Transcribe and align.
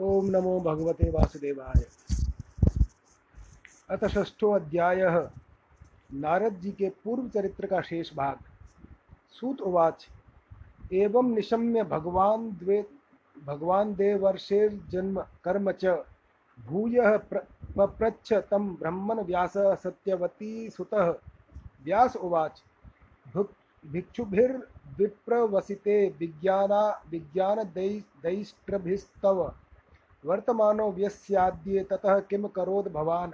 ओम 0.00 0.26
नमो 0.26 0.60
भगवते 0.60 1.10
वासुदेवाय। 1.10 1.86
अथ 3.90 4.08
षष्ठो 4.08 4.50
अध्याय। 4.50 5.30
नारद 6.12 6.52
जी 6.52 6.72
के 6.72 6.92
पूर्व 7.04 7.28
चरित्र 7.28 7.66
का 7.66 7.80
शेष 7.80 8.14
भाग। 8.14 8.36
सूत 9.30 9.60
उवाच, 9.60 10.08
एवं 10.92 11.34
निशम्य 11.34 11.84
भगवान 11.84 12.50
द्वे, 12.50 12.86
भगवान 13.44 13.94
देवर्षेर्जन्म 13.94 15.24
कर्म 15.44 15.72
च, 15.72 16.04
भूयः 16.66 17.20
पप्रच्छ 17.76 18.32
तं 18.32 18.74
ब्रह्मन् 18.74 19.18
व्यासः 19.18 19.74
सत्यवती 19.74 20.70
सुतः। 20.70 21.14
व्यास 21.84 22.16
उवाच 22.16 22.62
भिक्षुभिर्विप्रवसिते 23.86 26.14
विज्ञाना 26.18 27.02
विज्ञानदैष्ट्रभिस्तव 27.10 29.54
वर्तमानो 30.24 30.92
व्यस्याद्ये 30.92 31.84
ततः 31.84 32.20
किं 32.20 32.48
करोद 32.48 32.88
भवान्? 32.88 33.32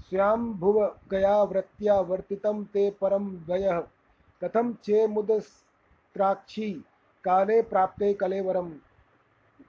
स्वयंभुवकया 0.00 1.42
वृत्त्या 1.42 2.00
वर्तितं 2.00 2.64
ते 2.64 2.90
परम 2.90 3.28
परं 3.28 3.36
द्वयः 3.36 3.82
कथं 4.44 4.74
चेमुदस्त्राक्षी? 4.74 6.84
काले 7.24 7.62
प्राप्ते 7.62 8.14
कलेवरं। 8.14 8.72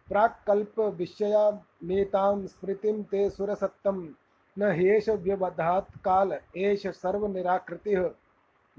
प्राक्कल्पविषयामेतां 0.08 2.48
स्मृतिं 2.48 3.04
ते 3.04 3.30
सुरसत्तं। 3.30 4.14
न 4.58 4.64
ह्येष 4.64 5.10
व्यवधात् 5.10 5.98
काल, 5.98 6.40
एष 6.58 6.88
सर्वनिराकृतिः। 6.88 8.12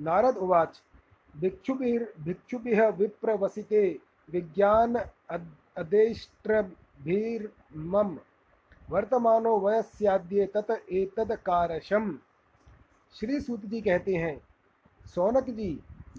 नारद 0.01 0.37
उवाच 0.37 0.83
भिक्षुभिर्भिक्षुभिः 1.37 2.89
विप्रवसिते। 2.89 3.99
विज्ञान 4.31 4.97
अदेष्ट्रभिर्मम 7.07 8.17
वर्तमानो 8.91 9.57
वयस्याद्य 9.61 10.45
तत 10.55 10.71
एतद 10.91 11.33
कारशम। 11.47 12.11
श्री 13.15 13.41
सूत 13.41 13.65
जी 13.65 13.81
कहते 13.81 14.15
हैं, 14.15 14.37
सौनक 15.07 15.51
जी, 15.51 15.69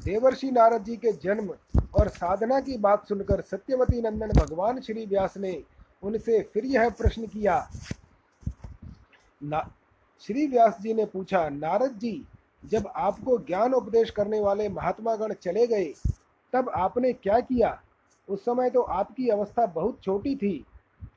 देवर्षि 0.03 0.50
नारद 0.52 0.83
जी 0.83 0.95
के 0.97 1.11
जन्म 1.23 1.50
और 1.95 2.08
साधना 2.09 2.59
की 2.59 2.78
बात 2.78 3.08
सुनकर 3.08 3.41
सत्यवती 3.41 4.02
नंदन 4.02 4.31
भगवान 4.31 4.81
श्री 4.81 5.06
व्यास 5.06 5.38
ने 5.38 5.61
उनसे 6.03 6.41
फिर 6.53 6.66
यह 6.66 6.89
प्रश्न 6.91 7.28
किया। 7.28 7.59
श्री 10.22 10.47
व्यास 10.47 10.78
जी 10.81 10.94
ने 10.94 11.06
पूछा, 11.06 11.47
नारद 11.50 11.97
जी, 12.00 12.25
जब 12.63 12.88
आपको 12.88 13.38
ज्ञान 13.39 13.73
उपदेश 13.73 14.11
करने 14.11 14.39
वाले 14.39 14.69
महात्मा 14.69 15.16
गण 15.16 15.33
चले 15.33 15.66
गए, 15.67 15.94
तब 16.53 16.69
आपने 16.75 17.13
क्या 17.16 17.39
किया? 17.41 17.81
उस 18.28 18.45
समय 18.45 18.69
तो 18.69 18.81
आपकी 18.81 19.28
अवस्था 19.30 19.66
बहुत 19.66 20.00
छोटी 20.03 20.36
थी। 20.36 20.66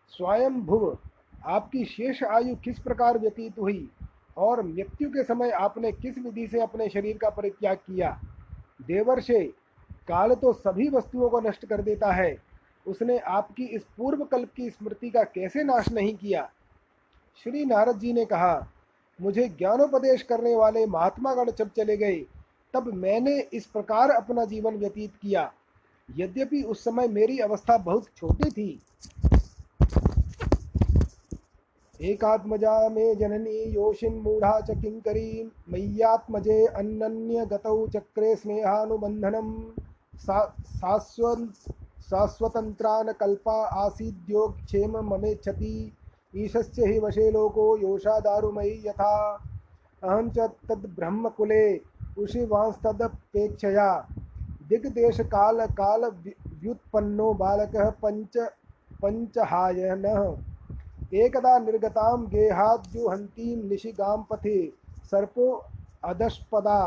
स्वयं 0.08 0.60
भुव 0.62 0.98
आपकी 1.46 1.84
शेष 1.84 2.22
आयु 2.22 2.56
किस 2.56 2.78
प्रकार 2.78 3.18
व्यतीत 3.18 3.58
हुई? 3.58 3.90
और 4.36 4.62
मृत्यु 4.62 5.10
के 5.10 5.22
समय 5.22 5.50
आपने 5.50 5.92
किस 5.92 6.18
विधि 6.18 6.46
से 6.46 6.60
अपने 6.60 6.88
शरीर 6.88 7.18
का 7.18 7.30
परित्याग 7.30 7.76
किया? 7.76 8.20
देवर्षे, 8.86 9.44
काल 10.08 10.34
तो 10.34 10.52
सभी 10.52 10.88
वस्तुओं 10.88 11.28
को 11.28 11.40
नष्ट 11.40 11.66
कर 11.66 11.82
देता 11.82 12.12
है। 12.12 12.42
उसने 12.86 13.18
आपकी 13.18 13.64
इस 13.64 13.82
पूर्व 13.96 14.24
कल्प 14.24 14.52
की 14.56 14.70
स्मृति 14.70 15.10
का 15.10 15.22
कैसे 15.22 15.64
नाश 15.64 15.92
नहीं 15.92 16.16
किया? 16.16 16.50
श्री 17.44 17.64
नारद 17.64 17.98
जी 17.98 18.12
ने 18.12 18.24
कहा, 18.24 18.68
मुझे 19.20 19.48
ज्ञानोपदेश 19.48 20.22
करने 20.22 20.54
वाले 20.54 20.86
महात्मा 20.86 21.34
गण 21.34 21.50
जब 21.50 21.70
चले 21.76 21.96
गए, 21.96 22.26
तब 22.74 22.94
मैंने 22.94 23.40
इस 23.40 23.66
प्रकार 23.66 24.10
अपना 24.10 24.44
जीवन 24.44 24.74
व्यतीत 24.74 25.12
किया। 25.22 25.52
यद्यपि 26.16 26.62
उस 26.62 26.84
समय 26.84 27.08
मेरी 27.08 27.38
अवस्था 27.38 27.78
बहुत 27.78 28.06
छोटी 28.16 28.50
थी 28.50 28.82
एकात्मजा 32.00 32.88
मे 32.88 33.14
जननी 33.14 33.74
योषिन्मूढ़ा 33.74 34.60
च 34.60 34.70
किङ्करी 34.70 35.52
मय्यात्मजे 35.68 36.66
अन्नन्यगतौ 36.66 37.86
चक्रे 37.86 38.36
स्नेहानुबन्धनं। 38.36 39.72
सा 40.18 40.58
शाश्वतन्त्रानकल्पा 42.10 43.84
आसीद्योक्षेम 43.84 44.98
ममेच्छति 44.98 45.92
ईशस्य 46.36 46.86
हि 46.86 46.98
वशे 46.98 47.30
लोको 47.30 47.76
योषा 47.76 48.20
दारुमयी 48.20 48.82
यथा। 48.86 49.44
अहं 50.02 50.30
च 50.30 50.38
तद्ब्रह्मकुले 50.38 51.80
उषिवांस्तदपेक्षया 52.18 54.08
दिग्देशकालकालव्युत्पन्नो 54.68 57.34
बालकः 57.34 57.90
पञ्च, 57.90 58.48
पञ्चहायनः। 59.02 60.47
एकदा 61.12 61.58
निर्गतां 61.58 62.26
गेहाद्युहन्तीं 62.26 63.56
निशिगां 63.68 64.16
पथे 64.22 64.66
सर्पो 65.10 65.64
अधस्पदा 66.04 66.80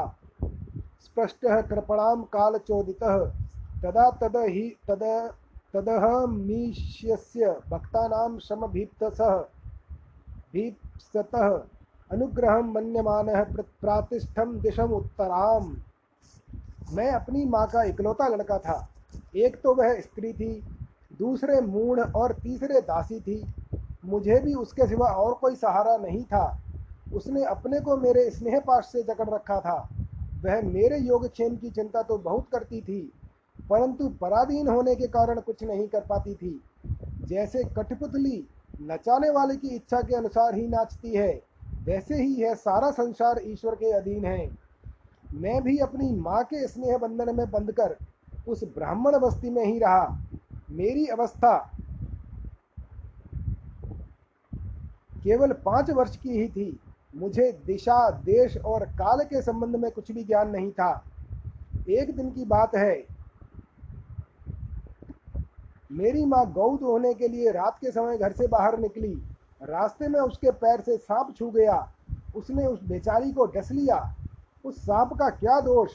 स्पष्टः 0.99 1.61
कृपणां 1.61 2.21
कालचोदितः। 2.23 3.17
तदा 3.83 4.09
तद 4.11 4.37
हि 4.37 4.75
तद 4.87 5.03
तदहमीष्यस्य 5.73 7.51
भक्तानां 7.71 8.39
श्रमभीप्तसः 8.39 9.35
भीप्सतः 10.53 11.47
अनुग्रहं 12.11 12.71
मन्यमानः 12.73 13.43
प्रातिष्ठं 13.81 14.59
दिशम 14.61 14.91
उत्तराम। 14.91 15.75
मैं 16.93 17.11
अपनी 17.11 17.45
माँ 17.45 17.67
का 17.67 17.83
इकलौता 17.83 18.27
लड़का 18.27 18.57
था। 18.57 18.87
एक 19.35 19.61
तो 19.61 19.73
वह 19.75 19.99
स्त्री 20.01 20.33
थी, 20.33 20.63
दूसरे 21.19 21.61
मूढ़ 21.61 21.99
और 21.99 22.33
तीसरे 22.33 22.81
दासी 22.81 23.19
थी। 23.19 23.53
मुझे 24.03 24.39
भी 24.39 24.53
उसके 24.55 24.87
सिवा 24.87 25.07
और 25.07 25.33
कोई 25.33 25.55
सहारा 25.55 25.95
नहीं 25.97 26.23
था। 26.23 26.61
उसने 27.13 27.43
अपने 27.45 27.79
को 27.79 27.97
मेरे 27.97 28.29
स्नेह 28.29 28.59
पाश 28.59 28.85
से 28.85 29.01
जकड़ 29.03 29.29
रखा 29.29 29.59
था। 29.59 29.77
वह 30.43 30.61
मेरे 30.63 30.97
योगक्षेम 30.99 31.55
की 31.55 31.69
चिंता 31.69 32.01
तो 32.01 32.17
बहुत 32.19 32.47
करती 32.51 32.81
थी, 32.81 33.01
परंतु 33.59 34.07
पराधीन 34.21 34.67
होने 34.67 34.95
के 34.95 35.07
कारण 35.09 35.39
कुछ 35.39 35.63
नहीं 35.63 35.87
कर 35.87 36.01
पाती 36.01 36.33
थी। 36.35 36.59
जैसे 37.27 37.63
कठपुतली 37.75 38.43
नचाने 38.83 39.29
वाले 39.29 39.55
की 39.57 39.67
इच्छा 39.67 40.01
के 40.01 40.15
अनुसार 40.15 40.55
ही 40.55 40.67
नाचती 40.67 41.13
है, 41.13 41.41
वैसे 41.83 42.15
ही 42.15 42.33
यह 42.35 42.53
सारा 42.55 42.91
संसार 42.91 43.41
ईश्वर 43.43 43.75
के 43.75 43.91
अधीन 43.91 44.25
है। 44.25 44.49
मैं 45.33 45.61
भी 45.63 45.77
अपनी 45.79 46.09
माँ 46.13 46.43
के 46.43 46.67
स्नेह 46.67 46.97
बंधन 46.97 47.35
में 47.35 47.49
बंधकर 47.51 47.95
उस 48.47 48.63
ब्राह्मण 48.75 49.17
बस्ती 49.19 49.49
में 49.49 49.63
ही 49.65 49.77
रहा। 49.79 50.07
मेरी 50.71 51.05
अवस्था 51.07 51.53
केवल 55.23 55.51
पाँच 55.51 55.89
वर्ष 55.89 56.17
की 56.17 56.29
ही 56.29 56.47
थी। 56.47 56.79
मुझे 57.15 57.61
दिशा, 57.65 58.09
देश 58.09 58.57
और 58.57 58.85
काल 58.85 59.19
के 59.23 59.41
संबंध 59.41 59.75
में 59.75 59.91
कुछ 59.91 60.11
भी 60.11 60.23
ज्ञान 60.23 60.49
नहीं 60.49 60.71
था। 60.71 61.03
एक 61.89 62.15
दिन 62.15 62.31
की 62.31 62.45
बात 62.45 62.75
है। 62.75 63.05
मेरी 65.91 66.25
माँ 66.25 66.51
गौ 66.51 66.77
धोने 66.77 67.13
के 67.13 67.27
लिए 67.27 67.51
रात 67.51 67.77
के 67.81 67.91
समय 67.91 68.17
घर 68.17 68.31
से 68.31 68.47
बाहर 68.47 68.79
निकली। 68.79 69.21
रास्ते 69.63 70.07
में 70.07 70.19
उसके 70.19 70.51
पैर 70.51 70.81
से 70.81 70.97
सांप 70.97 71.35
छू 71.37 71.49
गया। 71.49 71.89
उसने 72.35 72.65
उस 72.65 72.83
बेचारी 72.83 73.31
को 73.31 73.45
डस 73.45 73.71
लिया। 73.71 74.15
उस 74.65 74.81
सांप 74.81 75.13
का 75.13 75.29
क्या 75.29 75.59
दोष? 75.59 75.91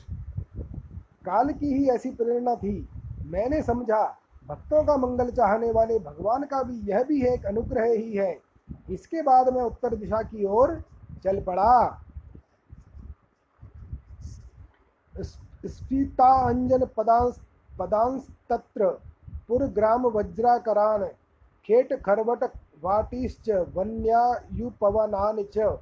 काल 1.25 1.49
की 1.49 1.67
ही 1.67 1.89
ऐसी 1.89 2.11
प्रेरणा 2.11 2.55
थी। 2.55 2.89
मैंने 3.27 3.63
समझा, 3.63 4.19
भक्तों 4.49 4.85
का 4.85 4.97
मंगल 4.97 5.31
चाहने 5.31 5.73
वाले 5.73 5.99
भगवान 5.99 6.43
का 6.43 6.63
भी 6.63 6.81
यह 6.81 7.03
भी 7.03 7.27
एक 7.27 7.47
अनुग्रह 7.47 7.85
ही 7.85 8.13
है। 8.13 8.46
इसके 8.91 9.23
बाद 9.23 9.49
मैं 9.55 9.63
उत्तर 9.63 9.95
दिशा 9.97 10.23
की 10.23 10.45
ओर 10.45 10.73
चल 11.25 11.41
पड़ा। 11.41 12.03
स्फीता 15.67 16.29
अंजन 16.49 16.85
पदांस 16.97 17.39
पदांस 17.71 18.27
तत्र 18.51 18.89
पुरग्राम 19.49 20.07
वज्राकरान, 20.09 21.05
खेट 21.69 21.93
खरवट 22.03 22.45
वाटिश्च, 22.83 23.51
वन्यायुपवनानि 23.75 25.45
च। 25.57 25.79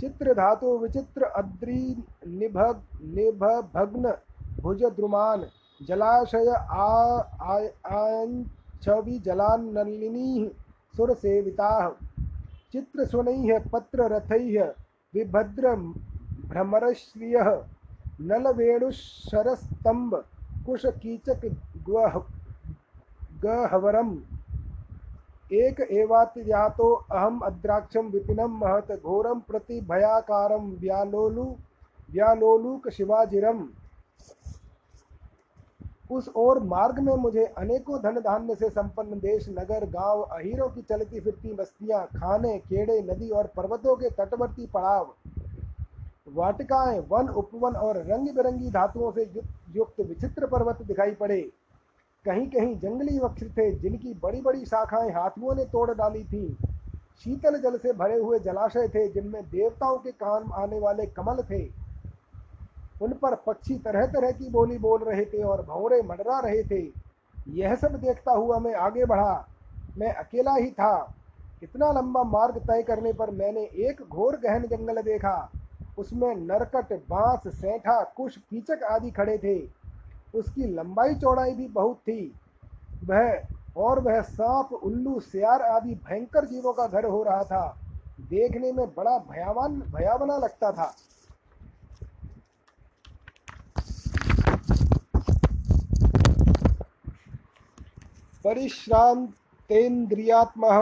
चित्र 0.00 0.34
धातु 0.34 0.76
विचित्र 0.78 1.24
अद्री 1.36 1.82
निभ 2.28 2.56
निभग्न 3.16 4.14
भुज 4.60 4.82
द्रुमान 4.96 5.44
जलाशय 5.80 6.48
आ 6.48 7.18
आयछवि 11.00 11.04
जलान्नलिनी 11.04 11.36
सुरसेविताः। 11.42 11.90
चित्रस्वनैः 12.72 13.62
पत्ररथैः 13.72 14.72
विभद्र 15.14 15.76
भ्रमरश्रियः। 16.48 17.64
नलवेणुशरस्तम्भ 18.20 20.24
कुशकीचक 20.66 21.56
गहवरम्। 23.44 24.18
एक 25.52 25.80
एवातिजातो 25.80 26.94
अहम 26.94 27.40
अद्राक्षम 27.40 28.00
विपिनम 28.00 28.50
महत 28.50 29.00
घोरम 29.04 29.40
प्रति 29.40 29.80
भयाकारम 29.80 30.70
व्यालोलु 30.70 31.56
व्यालोलुक 32.10 32.88
शिवाजिरम 32.88 33.68
उस 36.12 36.28
ओर 36.36 36.58
मार्ग 36.60 36.98
में 36.98 37.14
मुझे 37.16 37.44
अनेकों 37.58 37.98
धन 37.98 38.20
धान्य 38.20 38.54
से 38.54 38.68
संपन्न 38.70 39.18
देश, 39.18 39.48
नगर, 39.48 39.84
गाँव, 39.90 40.20
अहीरों 40.22 40.68
की 40.68 40.82
चलती 40.82 41.20
फिरती 41.20 41.52
बस्तियाँ, 41.52 42.04
खाने 42.06 42.58
खेड़े 42.58 43.00
नदी 43.02 43.30
और 43.30 43.46
पर्वतों 43.46 43.96
के 43.96 44.10
तटवर्ती 44.10 44.66
पड़ाव, 44.66 45.12
वाटिकाएँ, 46.28 46.98
वन 47.10 47.28
उपवन 47.28 47.74
और 47.76 47.96
रंग 48.06 48.28
बिरंगी 48.28 48.70
धातुओं 48.70 49.12
से 49.12 49.30
युक्त 49.76 50.00
विचित्र 50.00 50.46
पर्वत 50.46 50.82
दिखाई 50.82 51.10
पड़े। 51.10 51.40
कहीं 52.24 52.46
कहीं 52.46 52.78
जंगली 52.78 53.18
वृक्ष 53.18 53.42
थे, 53.42 53.70
जिनकी 53.72 54.14
बड़ी 54.14 54.40
बड़ी 54.40 54.64
शाखाएँ 54.64 55.10
हाथियों 55.10 55.54
ने 55.54 55.64
तोड़ 55.64 55.90
डाली 55.90 56.24
थी। 56.24 56.46
शीतल 57.24 57.60
जल 57.60 57.78
से 57.78 57.92
भरे 57.92 58.18
हुए 58.18 58.38
जलाशय 58.38 58.88
थे, 58.88 59.08
जिनमें 59.08 59.42
देवताओं 59.44 59.98
के 59.98 60.10
काम 60.12 60.52
आने 60.52 60.78
वाले 60.78 61.06
कमल 61.06 61.42
थे। 61.42 61.81
उन 63.02 63.12
पर 63.12 63.34
पक्षी 63.34 63.78
तरह 63.78 64.06
तरह 64.06 64.30
की 64.30 64.48
बोली 64.48 64.78
बोल 64.78 65.02
रहे 65.02 65.24
थे 65.24 65.42
और 65.42 65.62
भौरे 65.66 66.02
मंडरा 66.02 66.38
रहे 66.38 66.62
थे। 66.62 66.92
यह 67.48 67.74
सब 67.74 67.88
देखता 67.88 68.32
हुआ 68.32 68.58
मैं 68.58 68.74
आगे 68.74 69.04
बढ़ा। 69.04 69.48
मैं 69.98 70.14
अकेला 70.14 70.54
ही 70.54 70.70
था। 70.70 71.14
इतना 71.62 71.92
लंबा 71.92 72.22
मार्ग 72.22 72.58
तय 72.58 72.82
करने 72.82 73.12
पर 73.12 73.30
मैंने 73.30 73.60
एक 73.60 74.02
घोर 74.10 74.36
गहन 74.36 74.62
जंगल 74.62 75.02
देखा। 75.02 75.50
उसमें 75.98 76.34
नरकट, 76.34 77.02
बाँस, 77.08 77.54
सेठा, 77.54 78.04
कुश, 78.04 78.36
कीचक 78.36 78.82
आदि 78.82 79.10
खड़े 79.10 79.38
थे। 79.38 79.82
उसकी 80.38 80.74
लंबाई 80.74 81.14
चौड़ाई 81.14 81.54
भी 81.54 81.68
बहुत 81.68 81.96
थी। 81.96 82.34
वह 83.04 83.42
और 83.76 84.00
वह 84.00 84.20
सांप, 84.20 84.72
उल्लू, 84.72 85.20
सियार 85.20 85.62
आदि 85.62 85.94
भयंकर 85.94 86.44
जीवों 86.44 86.72
का 86.72 86.86
घर 86.86 87.04
हो 87.04 87.22
रहा 87.22 87.44
था। 87.44 87.76
देखने 88.20 88.72
में 88.72 88.86
बड़ा 88.88 89.18
भयावन, 89.18 89.80
भयावना 89.80 90.36
लगता 90.36 90.72
था। 90.72 90.94
परिश्रान्तेन्द्रियात्मः 98.44 100.78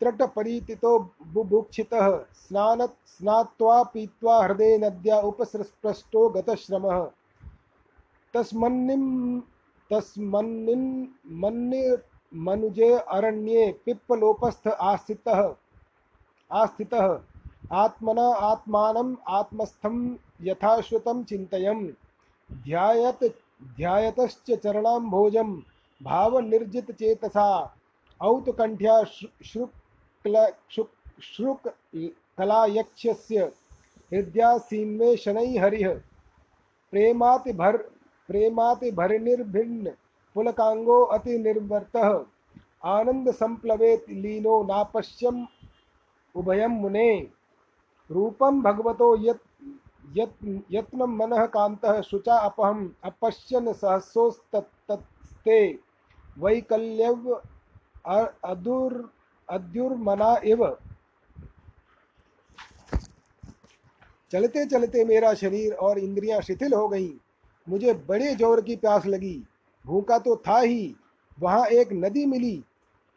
त्रटपरीतितो 0.00 0.92
बुभुक्षितः 1.34 2.06
स्नान 2.40 2.80
स्नात्वा 2.86 3.76
पीत्वा 3.92 4.34
हृदय 4.44 4.72
नद्या 4.78 5.16
उपस्पृष्टो 5.30 6.22
गतश्रमः। 6.28 6.98
तस्मन्निं 8.34 9.04
तस्मन्निन् 9.90 10.88
मनुजे 12.46 12.90
अरण्ये 13.16 13.62
पिप्पलोपस्थ 13.84 14.64
आस्थितः 14.68 15.40
आस्थितः। 16.52 17.06
आत्मना 17.72 18.26
आत्मानम् 18.50 19.16
आत्मस्थं 19.28 19.96
यथाश्रुतं 20.42 21.24
चिन्तयन् 21.24 21.86
ध्यायत 22.64 23.24
ध्यायतश्च 23.76 24.50
चरणाम्भोजं 26.04 26.04
भावनिर्जित 26.04 26.92
चेतसा 26.92 27.76
औतकण्ठ्या 28.20 29.02
श्रुक्ल 29.04 30.46
श्रुक् 31.20 31.68
कलायक्षस्य 32.38 33.52
हृदयासीन्मे 34.12 35.16
शनैः 35.16 35.62
हरिः 35.62 35.94
प्रेमातिभर 36.90 37.76
प्रेमातिभरिनिर्भिन्न 38.28 39.92
पुलकाङ्गो 40.34 41.02
अतिनिर्वर्तः। 41.02 42.24
आनंद 42.84 43.30
संप्लवेत 43.30 44.04
लीनो 44.10 44.62
नापश्यम 44.62 45.46
उभयम 46.34 46.70
मुने। 46.70 47.28
रूपम 48.10 48.62
भगवतो 48.62 49.24
यत् 49.24 50.72
यत्न 50.72 51.02
मनः 51.02 51.46
कांतः 51.46 52.00
शुचा 52.00 52.34
अपहम 52.34 52.94
अपश्यन 53.04 53.72
सहसोस्तत्ते 53.72 55.85
वैकल्यव 56.36 57.32
अदुर 58.44 58.92
अद्युर्मना 59.48 60.34
इव 60.44 60.66
चलते 64.32 64.64
चलते 64.66 65.04
मेरा 65.04 65.32
शरीर 65.34 65.72
और 65.72 65.98
इंद्रियाँ 65.98 66.40
शिथिल 66.40 66.72
हो 66.74 66.86
गईं। 66.88 67.10
मुझे 67.66 67.92
बड़े 68.08 68.34
ज़ोर 68.34 68.60
की 68.60 68.76
प्यास 68.76 69.06
लगी। 69.06 69.36
भूखा 69.84 70.18
तो 70.18 70.36
था 70.48 70.58
ही। 70.58 70.94
वहाँ 71.38 71.66
एक 71.66 71.92
नदी 71.94 72.24
मिली। 72.26 72.62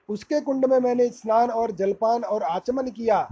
उसके 0.09 0.41
कुंड 0.41 0.65
में 0.65 0.77
मैंने 0.79 1.07
स्नान 1.09 1.49
और 1.49 1.71
जलपान 1.71 2.23
और 2.23 2.43
आचमन 2.43 2.89
किया। 2.89 3.27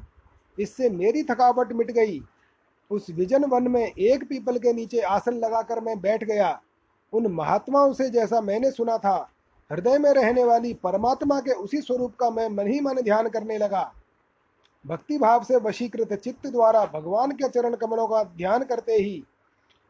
इससे 0.58 0.90
मेरी 0.90 1.24
थकावट 1.24 1.74
मिट 1.74 1.92
गई। 1.92 2.20
उस 2.92 3.10
विजन 3.10 3.46
वन 3.46 3.68
में 3.68 3.86
एक 3.86 4.24
पीपल 4.30 4.58
के 4.58 4.74
नीचे 4.74 5.00
आसन 5.02 5.38
लगाकर 5.38 5.80
मैं 5.80 6.00
बैठ 6.02 6.24
गया। 6.24 6.60
उन 7.14 7.28
महात्माओं 7.28 7.94
से 7.94 8.10
जैसा 8.10 8.42
मैंने 8.42 8.72
सुना 8.72 8.98
था। 8.98 9.18
हृदय 9.72 9.98
में 9.98 10.12
रहने 10.12 10.44
वाली 10.44 10.74
परमात्मा 10.74 11.40
के 11.40 11.52
उसी 11.52 11.82
स्वरूप 11.82 12.16
का 12.16 12.30
मैं 12.30 12.50
मन 12.50 12.68
ही 12.68 12.80
मन 12.80 12.96
ध्यान 12.96 13.30
करने 13.30 13.58
लगा। 13.58 13.94
भक्ति 14.86 15.18
भाव 15.18 15.44
से 15.44 15.58
वशीकृत 15.58 16.14
चित्त 16.14 16.48
द्वारा 16.48 16.86
भगवान 16.86 17.32
के 17.32 17.50
चरण 17.50 17.76
कमलों 17.76 18.08
का 18.08 18.24
ध्यान 18.24 18.64
करते 18.64 18.94
ही 18.94 19.24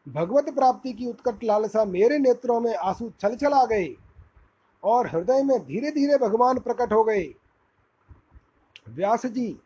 भगवत 0.08 0.54
प्राप्ति 0.54 0.92
की 0.92 1.06
उत्कट 1.06 1.44
लालसा 1.44 1.84
मेरे 1.84 2.18
नेत्रों 2.18 2.60
में 2.60 2.74
आँसू 2.74 3.12
छल 3.20 3.36
छल 3.36 3.52
आ 3.52 3.64
गए 3.66 3.96
और 4.84 5.06
हृदय 5.06 5.42
में 5.42 5.58
धीरे 5.66 5.90
धीरे 5.90 6.18
भगवान 6.18 6.58
प्रकट 6.58 6.92
हो 6.92 7.04
गए। 7.04 7.34
व्यास 8.88 9.26
जी, 9.26 9.58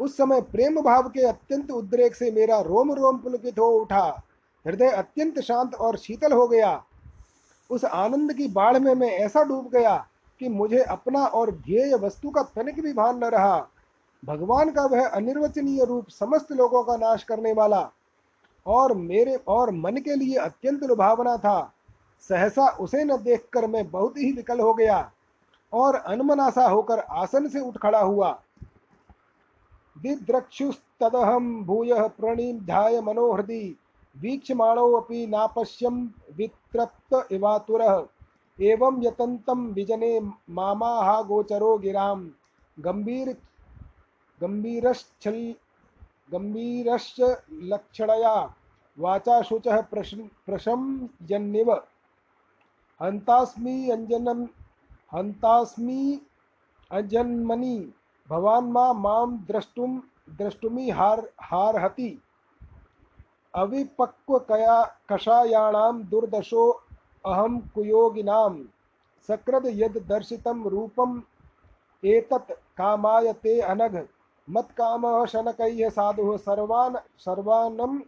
उस 0.00 0.16
समय 0.16 0.40
प्रेम 0.40 0.80
भाव 0.80 1.08
के 1.08 1.20
अत्यंत 1.20 1.70
उद्रेक 1.70 2.14
से 2.14 2.30
मेरा 2.30 2.60
रोम 2.60 2.92
रोम 2.92 3.18
पुलकित 3.18 3.58
हो 3.58 3.70
उठा। 3.70 4.22
हृदय 4.66 4.90
अत्यंत 4.90 5.40
शांत 5.40 5.74
और 5.74 5.96
शीतल 5.96 6.32
हो 6.32 6.48
गया। 6.48 6.84
उस 7.70 7.84
आनंद 7.84 8.32
की 8.32 8.48
बाढ़ 8.48 8.78
में 8.78 8.94
मैं 8.94 9.08
ऐसा 9.08 9.42
डूब 9.42 9.68
गया 9.68 9.96
कि 10.40 10.48
मुझे 10.48 10.82
अपना 10.82 11.24
और 11.24 11.50
ध्येय 11.50 11.94
वस्तु 11.94 12.30
का 12.30 12.42
तनिक 12.42 12.80
भी 12.82 12.92
भान 12.92 13.18
न 13.18 13.24
रहा। 13.24 13.58
भगवान 14.24 14.70
का 14.70 14.82
वह 14.82 15.06
अनिर्वचनीय 15.06 15.84
रूप 15.84 16.08
समस्त 16.08 16.52
लोगों 16.52 16.82
का 16.84 16.96
नाश 16.96 17.22
करने 17.22 17.52
वाला 17.52 17.90
और 18.66 18.94
मेरे 18.94 19.36
और 19.48 19.70
मन 19.70 19.96
के 19.96 20.14
लिए 20.14 20.36
अत्यंत 20.36 20.82
लुभावना 20.82 21.36
था। 21.36 21.72
सहसा 22.28 22.68
उसे 22.80 23.04
न 23.04 23.16
देखकर 23.16 23.66
मैं 23.66 23.90
बहुत 23.90 24.18
ही 24.18 24.32
विकल 24.32 24.60
हो 24.60 24.74
गया 24.74 25.10
और 25.72 25.94
अनमनासा 25.94 26.66
होकर 26.68 26.98
आसन 26.98 27.48
से 27.48 27.60
उठ 27.60 27.78
खड़ा 27.78 28.00
हुआ। 28.00 28.40
दिद्रक्षुस्तदहम 29.96 31.64
भूय 31.64 32.08
प्रणिध्याय 32.08 33.00
मनोहृदि। 33.00 33.76
वीक्षमाणोऽपि 34.16 35.26
नापश्यम 35.26 36.02
वित्रप्त 36.36 37.32
इवातुरः। 37.32 38.02
एवं 38.58 39.02
यतन्तं 39.02 39.66
विजने 39.72 40.18
मामाहा 40.50 41.20
गोचरो 41.22 41.76
गिराम। 41.78 42.30
गंभीर 42.78 43.28
गंभीरश्चल 44.40 45.38
गंभीरश्च 46.32 47.20
लक्षणया 47.52 48.34
वाचा 48.98 49.40
शुचः 49.42 49.80
प्रशम 49.90 51.08
जन्निव 51.22 51.72
हंतास्मी 53.00 53.90
अंजनम 53.90 54.42
हंतास्मी 55.12 56.20
अजन्मनि। 56.90 57.76
भवान 58.28 58.64
मा 58.64 58.92
माम 58.92 59.36
द्रष्टुम 59.48 60.00
द्रष्टुमि 60.30 60.90
हार 60.90 61.28
हारहति। 61.42 62.10
अविपक्व 63.54 64.38
कया 64.38 64.82
कषायाणाम 65.10 66.02
दुर्दशो 66.02 66.70
अहम 67.24 67.58
कुयोगिनाम। 67.74 68.62
सकृद 69.28 69.66
यद 69.66 69.98
दर्शितम 70.08 70.68
रूपम 70.68 71.22
एतत् 72.02 72.52
कामाय 72.78 73.32
ते 73.32 73.60
अनघ। 73.60 73.96
मत्काम 74.48 75.02
शनकैः 75.26 75.88
साधु 75.90 76.36
सर्वान 76.38 76.98
सर्वानम 77.18 78.00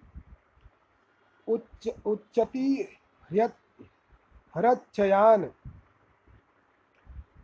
उच्च 1.49 1.89
उच्चति 2.07 2.69
हरच्छयान। 4.55 5.51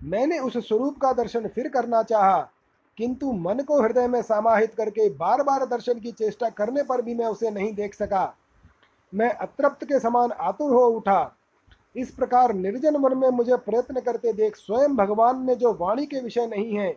मैंने 0.03 0.39
उस 0.39 0.57
स्वरूप 0.59 0.99
का 0.99 1.13
दर्शन 1.13 1.49
फिर 1.49 1.69
करना 1.69 2.03
चाहा। 2.03 2.39
किंतु 2.99 3.33
मन 3.33 3.59
को 3.59 3.81
हृदय 3.83 4.07
में 4.09 4.21
समाहित 4.23 4.75
करके 4.75 5.09
बार 5.11 5.43
बार 5.43 5.65
दर्शन 5.67 5.99
की 6.01 6.13
चेष्टा 6.13 6.49
करने 6.51 6.83
पर 6.83 7.03
भी 7.03 7.15
मैं 7.15 7.27
उसे 7.27 7.51
नहीं 7.51 7.73
देख 7.75 7.95
सका। 7.95 8.35
मैं 9.13 9.31
अतृप्त 9.33 9.85
के 9.85 9.99
समान 10.01 10.33
आतुर 10.33 10.73
हो 10.73 10.87
उठा। 10.87 11.35
इस 11.97 12.11
प्रकार 12.11 12.53
निर्जन 12.55 12.97
मन 12.97 13.17
में 13.19 13.29
मुझे 13.29 13.57
प्रयत्न 13.57 14.01
करते 14.01 14.33
देख 14.33 14.57
स्वयं 14.57 14.97
भगवान 14.97 15.47
ने 15.47 15.55
जो 15.55 15.73
वाणी 15.75 16.07
के 16.07 16.21
विषय 16.21 16.47
नहीं 16.47 16.77
है, 16.77 16.97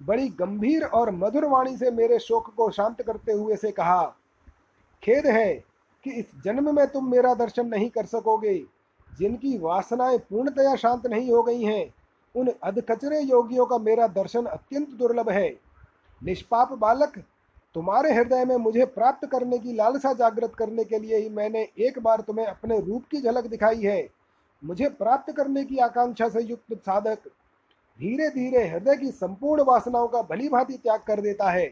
बड़ी 0.00 0.28
गंभीर 0.28 0.84
और 0.84 1.10
मधुर 1.10 1.44
वाणी 1.44 1.76
से 1.76 1.90
मेरे 1.90 2.18
शोक 2.18 2.52
को 2.54 2.70
शांत 2.70 3.02
करते 3.02 3.32
हुए 3.32 3.56
से 3.56 3.70
कहा, 3.70 4.02
खेद 5.02 5.26
है 5.26 5.54
कि 6.04 6.10
इस 6.10 6.30
जन्म 6.44 6.74
में 6.76 6.86
तुम 6.86 7.10
मेरा 7.10 7.34
दर्शन 7.34 7.66
नहीं 7.66 7.90
कर 7.90 8.06
सकोगे। 8.06 8.58
जिनकी 9.18 9.58
वासनाएँ 9.58 10.18
पूर्णतया 10.18 10.74
शांत 10.76 11.06
नहीं 11.06 11.30
हो 11.32 11.42
गई 11.42 11.62
हैं 11.62 11.94
उन 12.34 12.52
अधकचरे 12.62 13.20
योगियों 13.20 13.66
का 13.66 13.78
मेरा 13.78 14.06
दर्शन 14.06 14.44
अत्यंत 14.44 14.88
दुर्लभ 14.88 15.30
है। 15.30 15.48
निष्पाप 16.22 16.72
बालक, 16.72 17.18
तुम्हारे 17.74 18.12
हृदय 18.12 18.44
में 18.44 18.56
मुझे 18.56 18.84
प्राप्त 18.84 19.26
करने 19.26 19.58
की 19.58 19.72
लालसा 19.72 20.12
जागृत 20.12 20.54
करने 20.54 20.84
के 20.84 20.98
लिए 20.98 21.16
ही 21.16 21.28
मैंने 21.28 21.68
एक 21.78 21.98
बार 21.98 22.20
तुम्हें 22.20 22.46
अपने 22.46 22.80
रूप 22.80 23.04
की 23.10 23.20
झलक 23.20 23.46
दिखाई 23.46 23.82
है। 23.82 24.08
मुझे 24.62 24.88
प्राप्त 24.88 25.32
करने 25.32 25.64
की 25.64 25.78
आकांक्षा 25.78 26.28
से 26.28 26.42
युक्त 26.42 26.74
साधक 26.74 27.28
धीरे 27.98 28.28
धीरे 28.28 28.66
हृदय 28.68 28.96
की 28.96 29.10
संपूर्ण 29.10 29.62
वासनाओं 29.62 30.08
का 30.08 30.22
भली 30.22 30.48
भांति 30.48 30.74
त्याग 30.74 31.00
कर 31.00 31.20
देता 31.20 31.50
है। 31.50 31.66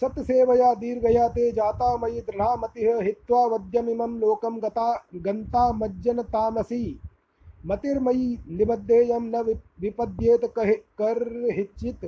सत्सेवया 0.00 0.72
दीर्घया 0.74 1.28
ते 1.28 1.50
जाता 1.52 1.96
मयि 1.96 2.20
दृढ़ा 2.20 2.54
मति 2.56 2.86
हित्वा 3.02 3.44
वद्यमिमं 3.46 4.18
लोकम 4.18 4.58
गता 4.60 4.88
गंता 5.16 5.70
मज्जन 5.72 6.22
तामसी 6.30 6.84
मतिर्मयी 7.64 8.28
निबद्धेयम 8.50 9.24
न 9.26 9.42
विपद्येत 9.80 10.44
कर्हिचित 10.56 12.04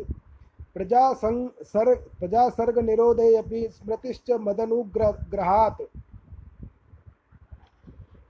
प्रजा 0.77 1.13
संग 1.15 1.65
सर 1.65 1.95
प्रजा 2.21 2.49
सर्ग 2.51 2.79
निरोधे 2.79 3.35
अपि 3.37 3.67
स्मृतिश्च 3.71 4.31
मदनुग्रहात् 4.41 5.83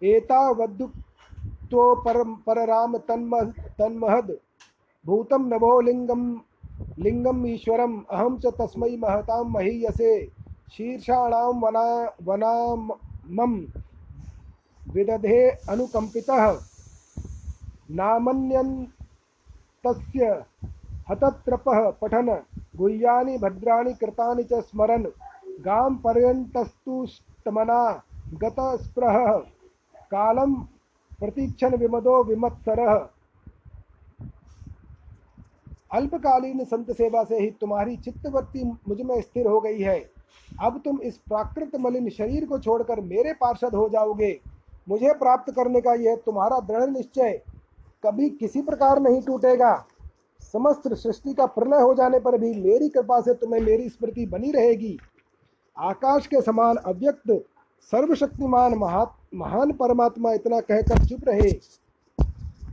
एतावद्युक्तो 0.02 1.85
पर 1.97 2.23
परराम 2.47 2.97
तन्म 2.99 3.40
तन्महद। 3.78 4.37
भूतं 5.07 5.49
नभो 5.49 5.71
लिंगम 6.99 7.47
ईश्वरम 7.47 8.05
अहम 8.11 8.39
च 8.39 8.47
तस्मै 8.47 8.97
महतां 8.97 9.45
महीयसे, 9.45 10.31
शीर्षाणां 10.71 11.61
वना, 11.61 12.12
वनामं 12.23 13.67
विदधे 14.89 15.51
अनुकंपितः 15.51 16.61
नामन्यन्तस्य 17.91 20.45
हतत्रपः 21.11 21.91
पठन, 21.91 22.43
गुह्यानि 22.77 23.39
भद्राणि 23.39 23.95
कृतानि 23.95 24.45
च 24.45 24.55
स्मरन्। 24.55 25.07
गां 25.61 25.95
पर्यन्तस्तुष्टमना 25.95 28.03
गतस्पृहः। 28.35 29.43
कालं 30.11 30.55
प्रतीक्षण 31.21 31.77
विमदो 31.77 32.25
विमत्सरः। 32.25 33.09
अल्पकालीन 35.92 36.64
संत 36.64 36.90
सेवा 36.90 37.22
से 37.25 37.38
ही 37.38 37.50
तुम्हारी 37.50 37.96
चित्तवृत्ति 37.96 38.64
मुझमें 38.88 39.20
स्थिर 39.20 39.46
हो 39.46 39.61
गई 39.61 39.80
है। 39.80 39.99
अब 40.62 40.80
तुम 40.84 41.00
इस 41.00 41.16
प्राकृत 41.18 41.76
मलिन 41.80 42.08
शरीर 42.11 42.46
को 42.46 42.58
छोड़कर 42.58 43.00
मेरे 43.00 43.32
पार्षद 43.32 43.75
हो 43.75 43.88
जाओगे। 43.88 44.38
मुझे 44.88 45.12
प्राप्त 45.12 45.52
करने 45.52 45.80
का 45.80 45.94
यह 45.94 46.16
तुम्हारा 46.16 46.58
दृढ़ 46.61 46.90
निश्चय 46.90 47.40
कभी 48.06 48.28
किसी 48.30 48.62
प्रकार 48.62 49.00
नहीं 49.00 49.20
टूटेगा। 49.22 49.75
समस्त 50.42 50.92
सृष्टि 50.92 51.34
का 51.34 51.46
प्रलय 51.46 51.82
हो 51.82 51.94
जाने 51.94 52.18
पर 52.20 52.38
भी 52.38 52.54
मेरी 52.54 52.88
कृपा 52.88 53.20
से 53.20 53.34
तुम्हें 53.34 53.61
मेरी 53.61 53.88
स्मृति 53.88 54.26
बनी 54.26 54.50
रहेगी। 54.50 54.99
आकाश 55.76 56.26
के 56.26 56.40
समान 56.40 56.76
अव्यक्त, 56.76 57.30
सर्वशक्तिमान 57.92 58.75
महा, 58.75 59.04
महान 59.34 59.72
परमात्मा 59.72 60.32
इतना 60.32 60.61
कहकर 60.61 61.04
चुप 61.04 61.28
रहे। 61.28 61.50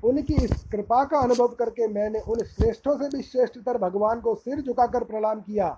उनकी 0.04 0.34
इस 0.36 0.64
कृपा 0.72 1.04
का 1.04 1.20
अनुभव 1.20 1.48
करके 1.60 1.88
मैंने 1.88 2.20
उन 2.22 2.44
श्रेष्ठों 2.46 2.98
से 2.98 3.08
भी 3.08 3.24
श्रेष्ठतर 3.24 3.78
भगवान 3.78 4.20
को 4.22 4.36
सिर 4.36 4.62
झुकाकर 4.62 5.04
प्रणाम 5.04 5.42
किया। 5.42 5.70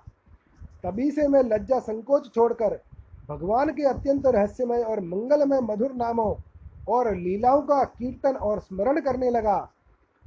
तभी 0.84 1.10
से 1.10 1.26
मैं 1.28 1.42
लज्जा 1.44 1.78
संकोच 1.80 2.32
छोड़कर 2.34 2.78
भगवान 3.28 3.70
के 3.70 3.82
अत्यंत 3.88 4.26
रहस्यमय 4.26 4.82
और 4.82 5.00
मंगलमय 5.00 5.60
मधुर 5.62 5.92
नामों 5.94 6.34
और 6.88 7.14
लीलाओं 7.16 7.62
का 7.62 7.82
कीर्तन 7.84 8.36
और 8.36 8.60
स्मरण 8.60 9.00
करने 9.00 9.30
लगा। 9.30 9.58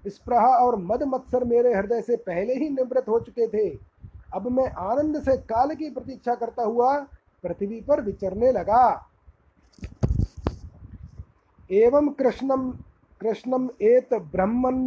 स्प्रहा 0.05 0.55
और 0.57 0.75
मद 0.81 1.03
मत्सर 1.03 1.43
मेरे 1.43 1.73
हृदय 1.73 2.01
से 2.01 2.15
पहले 2.17 2.53
ही 2.53 2.69
निवृत्त 2.69 3.09
हो 3.09 3.19
चुके 3.19 3.47
थे। 3.47 3.69
अब 4.33 4.47
मैं 4.51 4.69
आनंद 4.81 5.21
से 5.23 5.37
काल 5.43 5.73
की 5.75 5.89
प्रतीक्षा 5.89 6.35
करता 6.35 6.63
हुआ 6.63 6.97
पृथ्वी 7.43 7.81
पर 7.81 8.01
विचरने 8.01 8.51
लगा। 8.51 9.09
एवं 11.69 12.09
कृष्णम 12.13 12.71
कृष्णम 13.21 13.69
एत 13.81 14.13
ब्रह्मन 14.31 14.77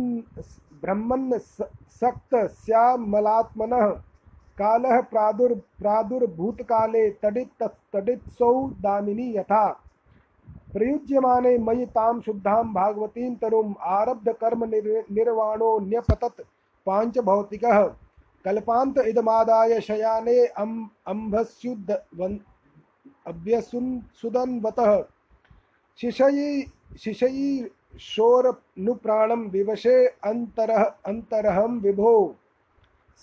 ब्रह्मन 0.82 1.38
सक्त 1.38 2.34
श्यामलात्मन। 2.56 3.72
काल 4.58 4.82
प्रादुर् 5.02 5.52
प्रादुर्भूत 5.78 6.62
काले 6.62 7.08
तडित 7.22 7.62
तडित्सौ 7.92 8.52
दामिनी 8.82 9.26
यथा। 9.36 9.66
प्रयुज्यमाने 10.72 11.56
मयि 11.58 11.86
तां 11.86 12.20
शुद्धां 12.20 12.62
भागवतीं 12.74 13.34
तरुम् 13.36 13.74
कर्म 14.42 14.64
निर्वाणो 14.64 15.78
न्यपतत् 15.80 16.40
पाँच 16.86 17.18
भौतिकः 17.18 17.82
कल्पान्त 18.44 18.98
इदमादाय 18.98 19.80
शयाने 19.80 20.38
अम् 20.58 20.86
अम्भस्युद् 21.06 21.90
अभ्यसुदन्वतः 23.26 24.92
शिशयी 25.98 26.62
शिशयी 27.00 27.48
शोरनुप्राणं 28.00 29.48
विवशे 29.48 30.06
अन्तरः 30.06 30.82
अन्तरहं 31.06 31.80
विभो। 31.80 32.36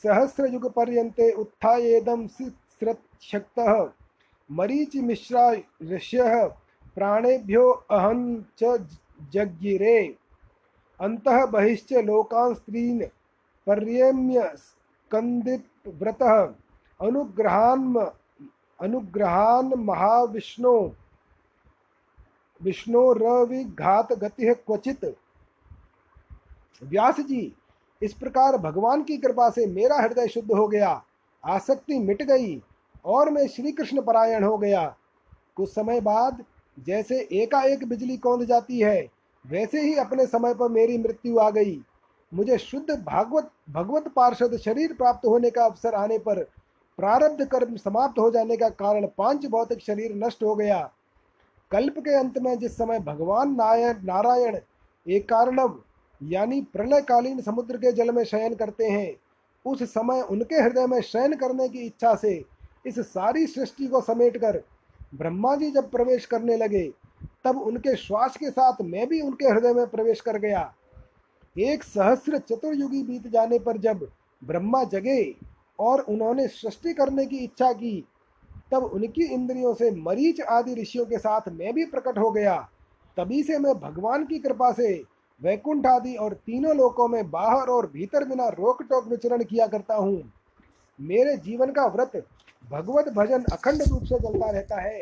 सहस्रयुगपर्यन्ते 0.04 1.32
उत्थायेदं 1.32 2.28
स्रत्शक्तः 2.28 3.90
मरीचिमिश्रा 4.52 5.54
ऋष्यः, 5.84 6.48
प्राणेभ्यो 6.96 7.72
अहं 7.92 8.44
च 8.64 8.88
जज्ञिरे। 9.32 10.18
अन्तः 11.02 11.46
बहिश्च 11.46 11.94
स्त्रीन् 12.54 13.02
पर्यम्य 13.68 14.52
स्कन्दित 14.56 15.66
व्रतः 15.88 16.54
अनुग्रहान् 17.02 17.98
अनुग्रहान् 18.82 19.76
महाविष्णु। 19.76 20.90
विष्णु 22.66 23.12
रविघात 23.14 24.14
गति 24.14 24.54
क्वचित। 24.58 25.06
व्यास 26.82 27.20
जी, 27.20 27.56
इस 28.02 28.14
प्रकार 28.14 28.58
भगवान 28.58 29.04
की 29.04 29.18
कृपा 29.18 29.50
से 29.50 29.66
मेरा 29.68 30.02
हृदय 30.02 30.28
शुद्ध 30.28 30.52
हो 30.52 30.68
गया, 30.68 31.02
आसक्ति 31.44 32.00
मिट 32.00 32.22
गई 32.24 32.62
और 33.06 33.30
मैं 33.30 33.48
श्री 33.48 33.72
कृष्ण 33.72 34.02
परायण 34.02 34.44
हो 34.44 34.58
गया। 34.58 34.86
कुछ 35.56 35.70
समय 35.70 36.02
बाद 36.02 36.44
जैसे 36.78 37.20
एकाएक 37.34 37.88
बिजली 37.88 38.18
कौंध 38.18 38.44
जाती 38.44 38.80
है, 38.80 39.10
वैसे 39.46 39.82
ही 39.82 39.96
अपने 39.96 40.26
समय 40.26 40.54
पर 40.54 40.70
मेरी 40.70 40.98
मृत्यु 40.98 41.38
आ 41.40 41.50
गई। 41.50 41.80
मुझे 42.32 42.58
शुद्ध 42.58 42.92
भागवत, 42.92 43.50
भगवत 43.70 44.08
पार्षद 44.16 44.58
शरीर 44.58 44.94
प्राप्त 44.94 45.26
होने 45.26 45.50
का 45.50 45.66
अवसर 45.66 45.94
आने 45.94 46.18
पर 46.18 46.44
प्रारब्ध 47.00 47.46
कर्म 47.46 47.76
समाप्त 47.76 48.20
हो 48.20 48.30
जाने 48.32 48.58
का 48.58 48.70
कारण 48.72 49.08
पाँच 49.18 49.46
भौतिक 49.46 49.82
शरीर 49.82 50.16
नष्ट 50.16 50.44
हो 50.44 50.56
गया। 50.56 50.80
कल्प 51.72 52.00
के 52.00 52.16
अंत 52.16 52.38
में 52.38 52.58
जिस 52.60 52.76
समय 52.78 53.00
भगवान 53.00 53.56
नारायण 53.56 54.58
एक 55.06 55.28
कारणव 55.30 55.80
यानी 56.22 56.62
प्रलयकालीन 56.74 57.42
समुद्र 57.42 57.78
के 57.78 57.92
जल 57.92 58.12
में 58.12 58.24
शयन 58.24 58.56
करते 58.56 58.86
हैं, 58.86 59.16
उस 59.66 59.84
समय 59.84 60.22
उनके 60.22 60.56
हृदय 60.56 60.86
में 60.88 61.02
शयन 61.02 61.34
करने 61.34 61.68
की 61.70 61.80
इच्छा 61.80 62.14
से 62.16 62.34
इस 62.86 63.00
सारी 63.00 63.46
सृष्टि 63.48 63.88
को 63.88 64.02
समेटकर 64.02 64.62
ब्रह्मा 65.16 65.56
जी 65.56 65.72
जब 65.72 65.90
प्रवेश 65.92 66.26
करने 66.26 66.58
लगे, 66.58 66.88
तब 67.46 67.62
उनके 67.62 67.96
श्वास 67.96 68.38
के 68.38 68.50
साथ 68.50 68.82
मैं 68.84 69.08
भी 69.08 69.22
उनके 69.22 69.46
हृदय 69.46 69.74
में 69.74 69.88
प्रवेश 69.88 70.22
कर 70.22 70.38
गया। 70.38 70.74
एक 71.56 71.84
सहस्र 71.84 72.38
चतुर्युगी 72.40 73.04
बीत 73.04 73.28
जाने 73.28 73.60
पर 73.60 73.78
जब 73.78 74.08
ब्रह्मा 74.42 74.84
जगे 74.84 75.36
और 75.80 76.02
उन्होंने 76.02 76.48
सृष्टि 76.48 76.94
करने 76.94 77.26
की 77.26 77.38
इच्छा 77.38 77.72
की 77.74 78.04
तब 78.72 78.84
उनकी 78.84 79.24
इंद्रियों 79.24 79.74
से 79.74 79.90
मरीच 79.92 80.42
आदि 80.42 80.74
ऋषियों 80.74 81.06
के 81.06 81.18
साथ 81.18 81.50
मैं 81.50 81.74
भी 81.74 81.86
प्रकट 81.86 82.18
हो 82.18 82.32
गया। 82.32 82.56
तभी 83.18 83.42
से 83.44 83.58
मैं 83.60 83.74
भगवान 83.80 84.26
की 84.26 84.40
कृपा 84.40 84.72
से 84.72 84.94
वैकुंठ 85.42 85.86
आदि 85.86 86.16
और 86.16 86.34
तीनों 86.46 86.76
लोकों 86.78 87.08
में 87.08 87.30
बाहर 87.32 87.68
और 87.68 87.86
भीतर 87.88 88.26
बिना 88.26 88.48
रोक 88.50 88.82
टोक 88.84 89.08
विचरण 89.08 89.44
किया 89.44 89.68
करता 89.68 89.96
हूँ। 89.96 90.32
मेरे 91.00 91.36
जीवन 91.38 91.72
का 91.72 91.86
व्रत 91.86 92.12
भगवत 92.64 93.10
भजन 93.14 93.44
अखंड 93.54 93.82
रूप 93.82 94.04
से 94.04 94.20
चलता 94.20 94.50
रहता 94.52 94.82
है। 94.82 95.00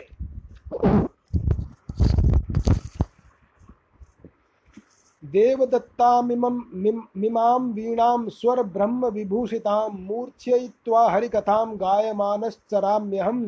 देवदत्तामिमं 5.34 6.60
मिमां 7.18 7.60
वीणां 7.74 8.30
स्वरब्रह्म 8.30 9.10
विभूषितां 9.10 9.90
मूर्छयित्वा 10.00 11.10
हरिकथां 11.12 11.68
गायमानश्चराम्यहम् 11.82 13.46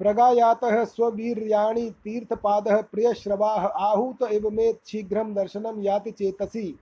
प्रगायातः 0.00 0.84
स्ववीर्याणि 0.84 1.90
तीर्थपादः 2.04 2.80
प्रियश्रवाः 2.92 3.66
आहूत 3.86 4.22
इव 4.32 4.48
मे 4.50 4.72
शीघ्रं 4.86 5.32
दर्शनं 5.34 5.82
याति 5.82 6.10
चेतसि। 6.10 6.78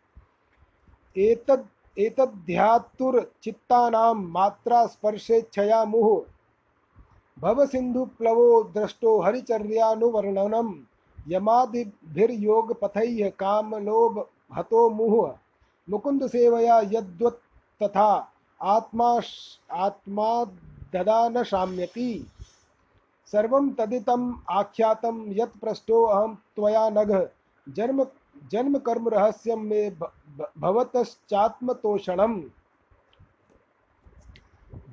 एतद् 1.17 1.99
एतध्यात्तुर्चित्तानां 1.99 4.15
मात्रा 4.15 4.87
स्पर्शेच्छया 4.87 5.85
मुः 5.85 6.09
भवसिन्धुप्लवो 7.39 8.63
दृष्टो 8.75 9.21
हरिचर्यानुवर्णनं 9.23 10.73
यमादिभिर्योगपथैः 11.29 13.31
कामलोभ 13.31 14.27
हतो 14.55 14.91
मुह। 14.91 15.35
मुकुंद 15.91 16.27
सेवया 16.27 16.79
यद्वत् 16.79 17.83
तथा 17.83 18.33
आत्मा 18.63 19.21
आत्मा 19.73 20.45
ददा 20.93 21.29
न 21.29 21.43
शाम्यति 21.43 22.27
सर्वं 23.33 23.71
तदितम् 23.71 24.35
आख्यातं 24.51 25.25
यत् 25.29 25.59
पृष्ठो 25.59 26.05
अहं 26.05 26.35
त्वया 26.35 26.91
नघ। 26.91 27.27
जन्म 27.69 28.07
जन्म 28.51 28.79
कर्म 28.79 29.09
रहस्यम 29.09 29.61
में 29.61 29.97
भवतश्चात्मतोषणम। 30.59 32.43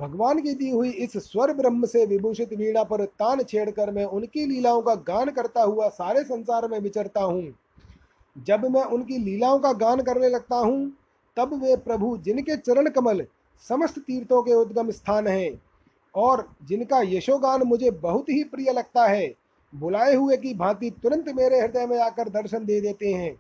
भगवान 0.02 0.40
की 0.42 0.54
दी 0.54 0.70
हुई 0.70 0.90
इस 0.90 1.12
स्वर 1.24 1.52
ब्रह्म 1.54 1.86
से 1.86 2.06
विभूषित 2.06 2.54
वीणा 2.54 2.84
पर 2.84 3.04
तान 3.20 3.44
छेड़कर 3.44 3.92
मैं 3.92 4.06
उनकी 4.06 4.46
लीलाओं 4.46 4.82
का 4.82 4.96
गान 5.08 5.30
करता 5.32 5.64
हुआ 5.64 5.90
सारे 5.90 6.24
संसार 6.24 6.68
में 6.68 6.80
विचरता 6.80 7.22
हूँ। 7.22 7.54
जब 8.36 8.66
मैं 8.66 8.84
उनकी 8.88 9.18
लीलाओं 9.18 9.60
का 9.60 9.74
गान 9.76 10.02
करने 10.02 10.30
लगता 10.30 10.56
हूँ, 10.56 10.92
तब 11.38 11.54
वे 11.64 11.76
प्रभु 11.78 12.18
जिनके 12.18 12.56
चरण 12.58 12.90
कमल 12.90 13.26
समस्त 13.70 14.00
तीर्थों 14.00 14.42
के 14.44 14.54
उद्गम 14.54 14.92
स्थान 14.92 15.28
हैं 15.28 15.62
और 16.16 16.48
जिनका 16.68 17.02
यशोगान 17.06 17.64
मुझे 17.64 17.92
बहुत 17.92 18.30
ही 18.30 18.44
प्रिय 18.44 18.72
लगता 18.72 19.08
है, 19.08 19.34
बुलाए 19.74 20.16
हुए 20.16 20.38
की 20.38 20.54
भांति 20.54 20.90
तुरंत 21.04 21.30
मेरे 21.36 21.60
हृदय 21.60 21.86
में 21.88 22.00
आकर 22.00 22.30
दर्शन 22.32 22.66
दे 22.66 22.82
देते 22.82 23.14
हैं। 23.14 23.36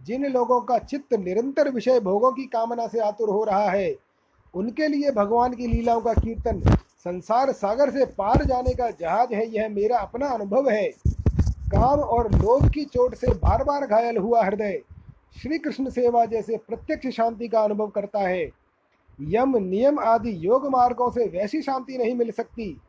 जिन 0.00 0.26
लोगों 0.26 0.60
का 0.60 0.78
चित्त 0.80 1.14
निरंतर 1.14 1.70
विषय 1.70 2.00
भोगों 2.00 2.32
की 2.32 2.44
कामना 2.46 2.86
से 2.86 2.98
आतुर 3.00 3.28
हो 3.28 3.42
रहा 3.44 3.70
है 3.70 3.94
उनके 4.54 4.88
लिए 4.88 5.10
भगवान 5.10 5.54
की 5.54 5.66
लीलाओं 5.66 6.00
का 6.00 6.12
कीर्तन, 6.12 6.76
संसार 6.76 7.52
सागर 7.52 7.90
से 7.90 8.04
पार 8.04 8.44
जाने 8.44 8.74
का 8.74 8.90
जहाज़ 8.90 9.34
है, 9.34 9.46
यह 9.46 9.68
मेरा 9.68 9.98
अपना 9.98 10.28
अनुभव 10.28 10.70
है। 10.70 10.88
काम 11.72 12.00
और 12.00 12.32
लोभ 12.32 12.70
की 12.70 12.84
चोट 12.84 13.14
से 13.14 13.26
बार 13.26 13.64
बार 13.64 13.86
घायल 13.86 14.16
हुआ 14.16 14.44
हृदय 14.44 14.82
श्री 15.42 15.58
कृष्ण 15.58 15.90
सेवा 15.90 16.24
जैसे 16.24 16.56
प्रत्यक्ष 16.56 17.08
शांति 17.08 17.48
का 17.48 17.60
अनुभव 17.60 17.86
करता 17.86 18.18
है। 18.18 18.50
यम, 19.20 19.56
नियम 19.56 19.98
आदि 19.98 20.46
योग 20.46 20.66
मार्गों 20.66 21.10
से 21.10 21.26
वैसी 21.26 21.62
शांति 21.62 21.98
नहीं 21.98 22.14
मिल 22.14 22.30
सकती। 22.30 22.80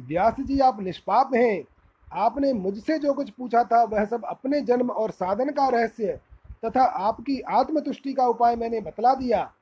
व्यास 0.00 0.34
जी, 0.40 0.58
आप 0.58 0.82
निष्पाप 0.82 1.30
हैं। 1.34 1.64
आपने 2.12 2.52
मुझसे 2.52 2.98
जो 2.98 3.12
कुछ 3.12 3.30
पूछा 3.30 3.64
था, 3.64 3.84
वह 3.84 4.04
सब 4.04 4.24
अपने 4.24 4.60
जन्म 4.60 4.90
और 4.90 5.10
साधन 5.10 5.50
का 5.50 5.68
रहस्य 5.68 6.20
तथा 6.64 6.82
आपकी 6.82 7.40
आत्मतुष्टि 7.40 8.12
का 8.12 8.26
उपाय 8.26 8.56
मैंने 8.56 8.80
बतला 8.80 9.14
दिया। 9.14 9.52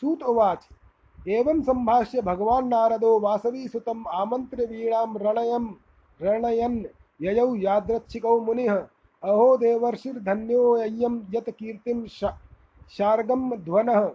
सूत 0.00 0.22
उवाच 0.22 0.68
एवं 1.28 1.62
संभाष्य 1.62 2.22
भगवान 2.22 2.68
नारदो 2.68 3.18
वासवी 3.20 3.68
सुतम 3.68 4.04
आमंत्र 4.08 4.66
वीणाम 4.66 5.18
रणयम, 5.18 5.74
रणयन 6.22 6.86
ययौ 7.22 7.54
यादृच्छिकौ 7.54 8.40
मुनिः। 8.40 8.74
अहो 9.22 9.56
देवर्षिर्धन्योऽयं 9.56 11.20
यत 11.34 11.50
कीर्तिं 11.50 12.06
ध्वनः। 13.56 14.10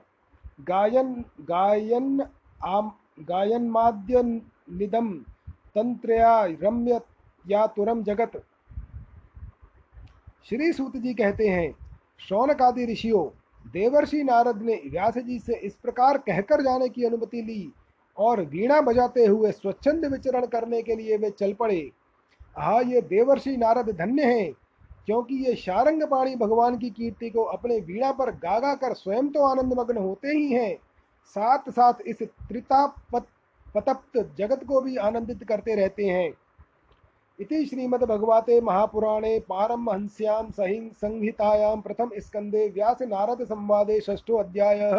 गायन 0.62 1.26
गायन 1.42 2.26
आम, 2.66 2.92
गायन्माद्य 3.20 4.22
निदम 4.72 5.14
तंत्रया 5.76 6.46
रम्य 6.46 7.02
या 7.48 7.68
तुरम 7.68 8.04
जगत। 8.04 8.44
श्री 10.50 10.74
सूत 10.74 10.98
जी 10.98 11.14
कहते 11.14 11.48
हैं 11.48 11.72
शौनक 12.20 12.62
आदि 12.62 12.86
ऋषियों 12.86 13.26
देवर्षि 13.68 14.24
नारद 14.24 14.62
ने 14.62 14.82
व्यास 14.86 15.18
जी 15.18 15.40
से 15.40 15.56
इस 15.58 15.76
प्रकार 15.76 16.18
कहकर 16.20 16.62
जाने 16.64 16.90
की 16.90 17.06
अनुमति 17.06 17.42
ली 17.42 17.72
और 18.18 18.42
वीणा 18.44 18.80
बजाते 18.82 19.26
हुए 19.26 19.52
स्वच्छंद 19.52 20.06
विचरण 20.06 20.46
करने 20.48 20.82
के 20.82 20.96
लिए 20.96 21.18
वे 21.18 21.30
चल 21.32 21.54
पड़े। 21.54 21.80
हाँ 22.56 22.82
ये 22.84 23.02
देवर्षि 23.04 23.56
नारद 23.58 23.90
धन्य 23.98 24.26
हैं, 24.26 24.52
क्योंकि 25.06 25.36
ये 25.46 25.56
शारंग 25.56 26.04
पाणी 26.04 26.36
भगवान 26.36 26.78
की 26.78 26.90
कीर्ति 26.90 27.30
को 27.30 27.44
अपने 27.46 27.80
वीणा 27.82 28.12
पर 28.12 28.32
गागा 28.38 28.74
कर 28.76 28.94
स्वयं 28.96 29.28
तो 29.30 29.46
आनंद 29.46 29.74
मग्न 29.74 29.98
होते 29.98 30.28
ही 30.30 30.52
हैं। 30.52 30.76
साथ 31.36 31.70
साथ 31.72 32.02
इस 32.08 32.24
त्रितापत 32.24 33.28
पतप्त 33.76 34.18
जगत 34.38 34.64
को 34.64 34.82
भी 34.82 34.96
आनंदित 34.98 35.44
करते 35.44 35.76
रहते 35.76 36.06
हैं। 36.06 36.32
इति 37.40 37.66
श्रीमद्भगवते 37.66 38.62
महापुराणे 38.62 39.40
पारमहंस्यां 39.40 40.52
सहि 40.52 40.92
संहितायां 40.96 41.82
प्रथम 41.82 42.12
स्कंदे 42.18 42.68
व्यास 42.70 43.02
नारद 43.02 43.44
संवादे 43.44 44.00
षष्ठो 44.02 44.38
अध्यायः। 44.38 44.98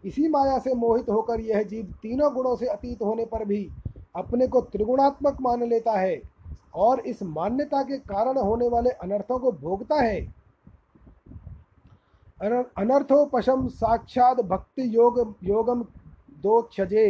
इसी 0.05 0.27
माया 0.27 0.57
से 0.59 0.73
मोहित 0.75 1.09
होकर 1.09 1.39
यह 1.41 1.63
जीव 1.63 1.93
तीनों 2.01 2.33
गुणों 2.33 2.55
से 2.55 2.67
अतीत 2.67 3.01
होने 3.01 3.25
पर 3.25 3.45
भी 3.45 3.67
अपने 4.15 4.47
को 4.47 4.61
त्रिगुणात्मक 4.63 5.37
मान 5.41 5.63
लेता 5.63 5.99
है 5.99 6.21
और 6.75 6.99
इस 7.01 7.21
मान्यता 7.23 7.81
के 7.83 7.97
कारण 7.99 8.37
होने 8.37 8.67
वाले 8.67 8.89
अनर्थों 8.89 9.39
को 9.39 9.51
भोगता 9.53 9.95
है। 9.95 10.19
अनर्थोपशम 12.41 13.67
साक्षात 13.69 14.39
भक्ति 14.41 14.95
योग 14.95 15.19
योगम 15.43 15.83
दो 16.43 16.61
क्षजे 16.63 17.09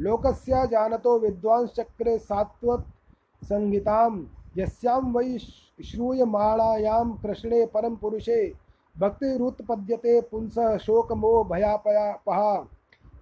लोकस्या 0.00 0.64
जानतो 0.66 1.18
विद्वांस 1.18 1.70
चक्रे 1.70 2.18
सात्वत 2.18 2.84
संहिताम 3.42 4.26
यस्यां 4.58 5.00
वै 5.12 5.38
श्रूयमाणायां 5.84 7.12
कृष्णे 7.12 7.66
परम 7.66 7.94
पुरुषे, 7.96 8.54
भक्तिरुत्पद्यते 8.98 10.20
पुंसः 10.20 10.76
शोकमो 10.76 11.44
भयापयापहा 11.44 12.66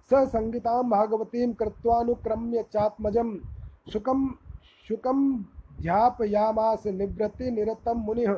स 0.09 0.13
संगीतां 0.13 0.89
भागवतीं 0.89 1.53
कृत्वानुक्रम्य 1.53 2.63
चात्मजं, 2.73 3.37
शुकं 3.93 4.29
शुकं 4.87 5.37
ध्यापयामास 5.81 6.87
निवृत्तिनिरतं 6.87 7.95
मुनिः। 7.95 8.35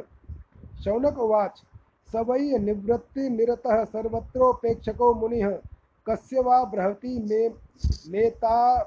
शौनक 0.83 1.17
उवाच 1.17 1.63
स 2.11 2.15
वै 2.15 2.57
निवृत्तिनिरतः 2.57 3.83
सर्वत्रोपेक्षको 3.83 5.13
मुनिः, 5.13 5.49
कस्य 6.09 6.39
वा 6.39 6.63
बृहति 6.63 7.19
मे, 7.29 7.49
मेता, 8.11 8.81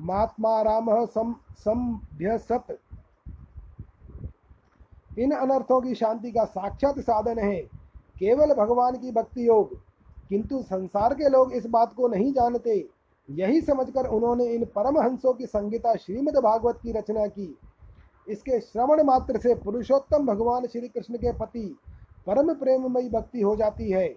मात्मारामः 0.00 1.06
सम 1.06 1.34
संभ्यसत् 1.56 2.72
इन 5.20 5.30
अनर्थों 5.30 5.80
की 5.80 5.94
शांति 5.94 6.30
का 6.32 6.44
साक्षात 6.44 6.98
साधन 6.98 7.38
है। 7.38 7.60
केवल 8.18 8.54
भगवान 8.54 8.96
की 8.96 9.12
भक्ति 9.12 9.46
योग 9.48 9.74
किंतु 10.28 10.62
संसार 10.62 11.14
के 11.14 11.28
लोग 11.28 11.52
इस 11.52 11.66
बात 11.66 11.92
को 11.92 12.08
नहीं 12.08 12.32
जानते। 12.32 12.88
यही 13.28 13.60
समझकर 13.60 14.06
उन्होंने 14.06 14.44
इन 14.44 14.64
परमहंसों 14.64 15.32
की 15.32 15.46
संगीता 15.46 15.94
श्रीमद् 15.94 16.36
भागवत 16.36 16.78
की 16.82 16.92
रचना 16.92 17.26
की। 17.26 17.54
इसके 18.26 18.60
श्रवण 18.60 19.02
मात्र 19.02 19.38
से 19.38 19.54
पुरुषोत्तम 19.54 20.26
भगवान 20.26 20.66
श्री 20.66 20.88
कृष्ण 20.88 21.16
के 21.16 21.32
पति 21.32 21.66
परम 22.26 22.52
प्रेममयी 22.54 23.08
भक्ति 23.08 23.40
हो 23.40 23.54
जाती 23.56 23.90
है 23.90 24.08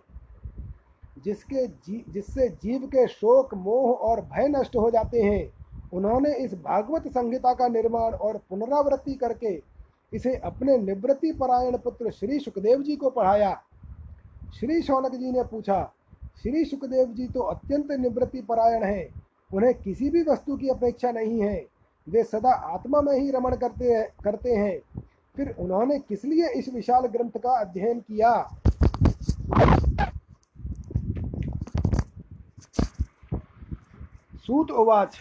जिसके 1.24 1.66
जी, 1.68 2.04
जिससे 2.10 2.48
जीव 2.64 2.86
के 2.86 3.08
शोक 3.08 3.54
मोह 3.56 3.94
और 4.00 4.22
भय 4.22 4.48
नष्ट 4.48 4.76
हो 4.76 4.90
जाते 4.92 5.22
हैं। 5.22 5.90
उन्होंने 5.94 6.34
इस 6.36 6.54
भागवत 6.54 7.08
संहिता 7.08 7.54
का 7.54 7.68
निर्माण 7.68 8.14
और 8.14 8.38
पुनरावृत्ति 8.50 9.14
करके 9.14 9.56
इसे 10.14 10.36
अपने 10.36 10.78
निवृत्ति 10.78 11.32
परायण 11.32 11.78
पुत्र 11.78 12.12
श्री 12.12 12.40
सुखदेव 12.40 12.82
जी 12.84 12.96
को 12.96 13.10
पढ़ाया। 13.10 13.54
श्री 14.60 14.82
शौनक 14.82 15.16
जी 15.16 15.32
ने 15.32 15.44
पूछा, 15.44 15.84
श्री 16.44 16.64
सुखदेव 16.66 17.08
जी 17.08 17.28
तो 17.28 17.40
अत्यंत 17.42 17.92
निवृत्ति 17.92 18.42
परायण 18.42 18.84
हैं। 18.84 19.08
उन्हें 19.52 19.74
किसी 19.74 20.10
भी 20.10 20.22
वस्तु 20.24 20.58
की 20.58 20.70
अपेक्षा 20.70 21.12
नहीं 21.12 21.42
है। 21.42 21.66
वे 22.08 22.24
सदा 22.24 22.54
आत्मा 22.74 23.02
में 23.02 23.14
ही 23.14 23.32
रमण 23.32 23.56
करते 23.56 24.02
करते 24.24 24.54
हैं। 24.54 24.80
फिर 25.36 25.56
उन्होंने 25.60 26.00
किस 26.00 26.26
लिए 26.26 26.50
इस 26.50 26.74
विशाल 26.74 27.06
ग्रंथ 27.08 27.38
का 27.38 27.60
अध्ययन 27.60 28.00
किया? 28.00 28.32
सूत 34.46 34.72
उवाच 34.72 35.18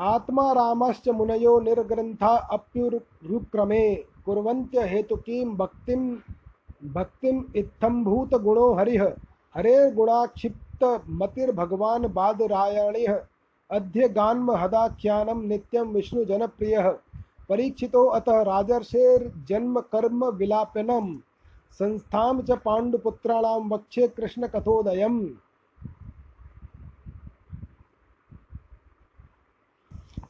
आत्मा 0.00 0.52
रामश्च 0.52 1.08
मुनयो 1.08 1.58
निर्ग्रंथा 1.60 2.28
अप्युरुक्रमे 2.52 3.82
कुर्वन्त्य 4.26 4.84
हेतुकीं 4.88 5.44
भक्तिं 5.56 6.00
भक्तिम 6.94 7.42
इत्थम्भूत 7.56 8.34
गुणो 8.42 8.72
हरिः। 8.74 9.02
हरे 9.54 9.74
गुणाक्षिप्त 9.90 10.84
मतिर्भगवान 11.20 12.06
बादरायणिः 12.14 13.14
अध्य 13.70 14.08
गान्म 14.08 14.50
हदाख्यानम 14.56 15.40
नित्यम 15.48 15.88
विष्णु 15.94 16.24
जनप्रिय 16.24 16.80
परीक्षितो 17.48 18.06
अतः 18.18 18.40
राजर्षेर्जन्म 18.42 19.80
कर्म 19.92 20.24
विलापनम 20.38 21.14
संस्थाम 21.80 22.40
च 22.40 22.58
पांडुपुत्राणाम 22.64 23.72
वक्षे 23.72 24.08
कृष्ण 24.16 24.46
कथोदयम 24.54 25.20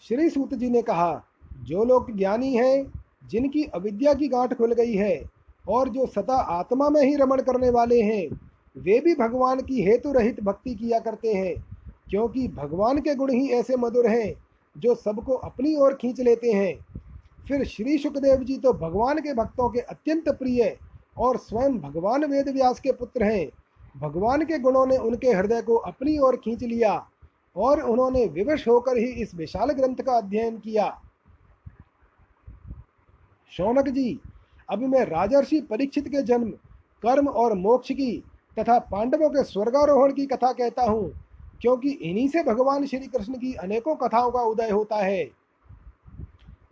श्री 0.08 0.30
सूत 0.30 0.54
जी 0.54 0.70
ने 0.70 0.82
कहा, 0.82 1.24
जो 1.62 1.84
लोग 1.84 2.16
ज्ञानी 2.16 2.54
हैं, 2.54 2.92
जिनकी 3.28 3.64
अविद्या 3.64 4.14
की 4.14 4.28
गांठ 4.28 4.54
खुल 4.54 4.72
गई 4.72 4.94
है, 4.94 5.30
और 5.68 5.88
जो 5.88 6.06
सदा 6.06 6.34
आत्मा 6.34 6.88
में 6.88 7.02
ही 7.02 7.16
रमण 7.16 7.42
करने 7.42 7.70
वाले 7.70 8.02
हैं, 8.02 8.40
वे 8.76 9.00
भी 9.00 9.14
भगवान 9.14 9.60
की 9.60 9.82
हेतु 9.82 10.12
रहित 10.12 10.40
भक्ति 10.40 10.74
किया 10.74 10.98
करते 10.98 11.32
हैं, 11.32 11.66
क्योंकि 12.10 12.48
भगवान 12.48 13.00
के 13.00 13.14
गुण 13.14 13.30
ही 13.30 13.48
ऐसे 13.48 13.76
मधुर 13.76 14.06
हैं, 14.06 14.34
जो 14.78 14.94
सबको 14.94 15.32
अपनी 15.32 15.76
ओर 15.76 15.94
खींच 15.94 16.20
लेते 16.20 16.52
हैं। 16.52 16.86
फिर 17.48 17.64
श्री 17.64 17.98
सुखदेव 17.98 18.44
जी 18.44 18.58
तो 18.58 18.72
भगवान 18.72 19.18
के 19.18 19.34
भक्तों 19.34 19.70
के 19.70 19.80
अत्यंत 19.80 20.28
प्रिय 20.28 20.78
और 21.18 21.36
स्वयं 21.36 21.78
भगवान 21.78 22.24
वेद 22.24 22.48
व्यास 22.48 22.80
के 22.80 22.92
पुत्र 22.92 23.24
हैं। 23.24 23.50
भगवान 24.00 24.44
के 24.44 24.58
गुणों 24.58 24.86
ने 24.86 24.96
उनके 24.96 25.28
हृदय 25.28 25.62
को 25.62 25.74
अपनी 25.74 26.18
ओर 26.18 26.36
खींच 26.36 26.62
लिया 26.62 27.09
और 27.56 27.80
उन्होंने 27.82 28.24
विवश 28.28 28.66
होकर 28.68 28.96
ही 28.96 29.06
इस 29.22 29.34
विशाल 29.34 29.70
ग्रंथ 29.72 29.96
का 29.96 30.16
अध्ययन 30.16 30.58
किया। 30.58 30.90
शौनक 33.52 33.88
जी, 33.88 34.18
अभी 34.68 34.86
मैं 34.86 35.04
राजर्षि 35.06 35.60
परीक्षित 35.60 36.08
के 36.08 36.22
जन्म, 36.22 36.50
कर्म 37.02 37.28
और 37.28 37.54
मोक्ष 37.58 37.92
की 37.92 38.12
तथा 38.56 38.78
पांडवों 38.86 39.28
के 39.30 39.42
स्वर्गारोहण 39.44 40.12
की 40.12 40.26
कथा 40.26 40.52
कहता 40.52 40.82
हूँ, 40.82 41.10
क्योंकि 41.60 41.90
इन्हीं 41.90 42.28
से 42.28 42.42
भगवान 42.42 42.86
श्री 42.86 43.06
कृष्ण 43.08 43.34
की 43.34 43.52
अनेकों 43.54 43.94
कथाओं 43.96 44.30
का 44.30 44.42
उदय 44.42 44.70
होता 44.70 44.96
है। 44.96 45.22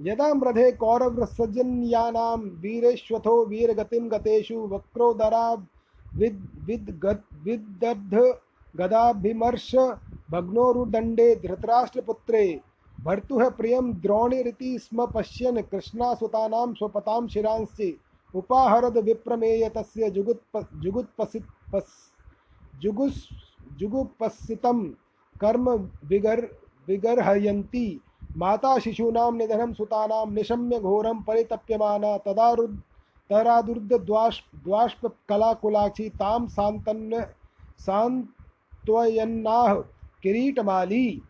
यदा 0.03 0.33
मृधे 0.35 0.71
कौरव 0.73 1.25
सज्जन्यानाम 1.27 2.41
वीरेश्वथो 2.61 3.45
वीरगतिम 3.47 4.09
गतेषु 4.09 4.59
वक्रोदरा 4.69 5.53
विद 6.14 6.37
विद 6.64 6.91
विदर्ध 7.45 8.14
गदाभिमर्श 8.79 9.75
भग्नोरुदंडे 10.31 11.35
धृतराष्ट्रपुत्रे। 11.37 12.61
भर्तुः 12.99 13.49
प्रियं 13.49 13.93
द्रोणिरिति 13.93 14.79
स्म 14.79 15.07
पश्यन् 15.07 15.62
कृष्णासुतानां 15.62 16.73
स्वपतां 16.75 17.27
शिरांसि। 17.29 18.01
उपाहरद 18.35 18.99
विप्रमेय 18.99 19.69
तस्य 19.69 20.11
जुगुत्प, 20.11 20.67
जुगुत्पसि 20.75 21.41
जुगुस् 22.75 23.23
जुगुपस्सितं 23.79 24.85
कर्म 25.41 25.71
विगर, 26.05 26.41
विगर्हयन्ती। 26.88 28.01
माता 28.37 28.79
शिशूनां 28.79 29.33
निधनं 29.33 29.73
सुतानां 29.73 30.27
निशम्य 30.31 30.79
घोरं 30.81 31.23
परितप्यमाना 31.23 32.17
तदारुद् 32.19 32.77
तरादुर्द्वाष् 33.31 34.41
द्वाष्पकलाकुलाक्षी 34.64 36.09
तां 36.09 36.47
सान्तन् 36.47 37.23
सान्त्वयन्नाह 38.88 39.74
किरीटमाली। 40.22 41.20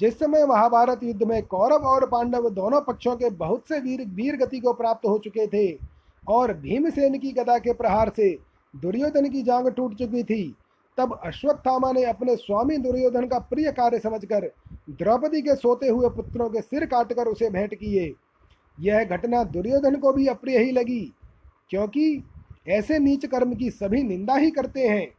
जिस 0.00 0.18
समय 0.18 0.44
महाभारत 0.46 1.02
युद्ध 1.02 1.22
में 1.22 1.42
कौरव 1.46 1.84
और 1.86 2.06
पांडव 2.06 2.48
दोनों 2.50 2.80
पक्षों 2.80 3.14
के 3.16 3.30
बहुत 3.32 3.68
से 3.68 3.78
वीर 3.80 4.04
वीर 4.14 4.36
गति 4.36 4.60
को 4.60 4.72
प्राप्त 4.72 5.06
हो 5.06 5.18
चुके 5.18 5.46
थे 5.46 5.72
और 6.28 6.52
भीमसेन 6.54 7.18
की 7.18 7.32
गदा 7.32 7.58
के 7.58 7.72
प्रहार 7.72 8.12
से 8.16 8.30
दुर्योधन 8.74 9.28
की 9.30 9.42
जांग 9.42 9.68
टूट 9.68 9.94
चुकी 9.94 10.22
थी, 10.24 10.54
तब 10.98 11.18
अश्वत्थामा 11.24 11.92
ने 11.92 12.04
अपने 12.04 12.36
स्वामी 12.36 12.76
दुर्योधन 12.78 13.26
का 13.26 13.38
प्रिय 13.40 13.70
कार्य 13.72 13.98
समझकर 13.98 14.50
द्रौपदी 14.92 15.40
के 15.42 15.54
सोते 15.56 15.88
हुए 15.88 16.08
पुत्रों 16.10 16.48
के 16.50 16.60
सिर 16.60 16.86
काटकर 16.86 17.26
उसे 17.26 17.50
भेंट 17.50 17.74
किए। 17.74 18.14
यह 18.78 19.04
घटना 19.06 19.42
दुर्योधन 19.46 19.96
को 19.96 20.12
भी 20.12 20.26
अप्रिय 20.26 20.58
ही 20.58 20.70
लगी, 20.70 21.12
क्योंकि 21.70 22.22
ऐसे 22.68 22.98
नीच 22.98 23.26
कर्म 23.26 23.54
की 23.54 23.70
सभी 23.70 24.02
निंदा 24.02 24.34
ही 24.34 24.50
करते 24.50 24.88
हैं। 24.88 25.14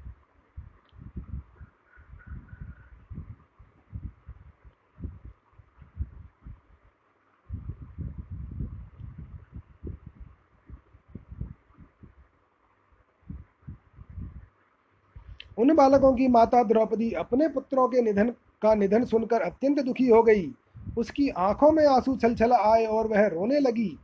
उन 15.57 15.75
बालकों 15.75 16.13
की 16.13 16.27
माता 16.27 16.63
द्रौपदी 16.63 17.11
अपने 17.11 17.47
पुत्रों 17.49 17.87
के 17.87 18.01
निधन 18.01 18.29
का 18.61 18.75
निधन 18.75 19.05
सुनकर 19.05 19.41
अत्यंत 19.41 19.79
दुखी 19.79 20.07
हो 20.07 20.23
गई। 20.23 20.51
उसकी 20.97 21.29
आँखों 21.29 21.71
में 21.71 21.85
आँसू 21.85 22.15
छल 22.17 22.35
छल 22.35 22.51
आए 22.51 22.85
और 22.85 23.07
वह 23.07 23.27
रोने 23.27 23.59
लगी। 23.59 23.99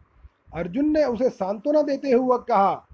अर्जुन 0.55 0.91
ने 0.91 1.03
उसे 1.03 1.29
सांत्वना 1.29 1.81
देते 1.81 2.11
हुए 2.11 2.37
कहा 2.49 2.85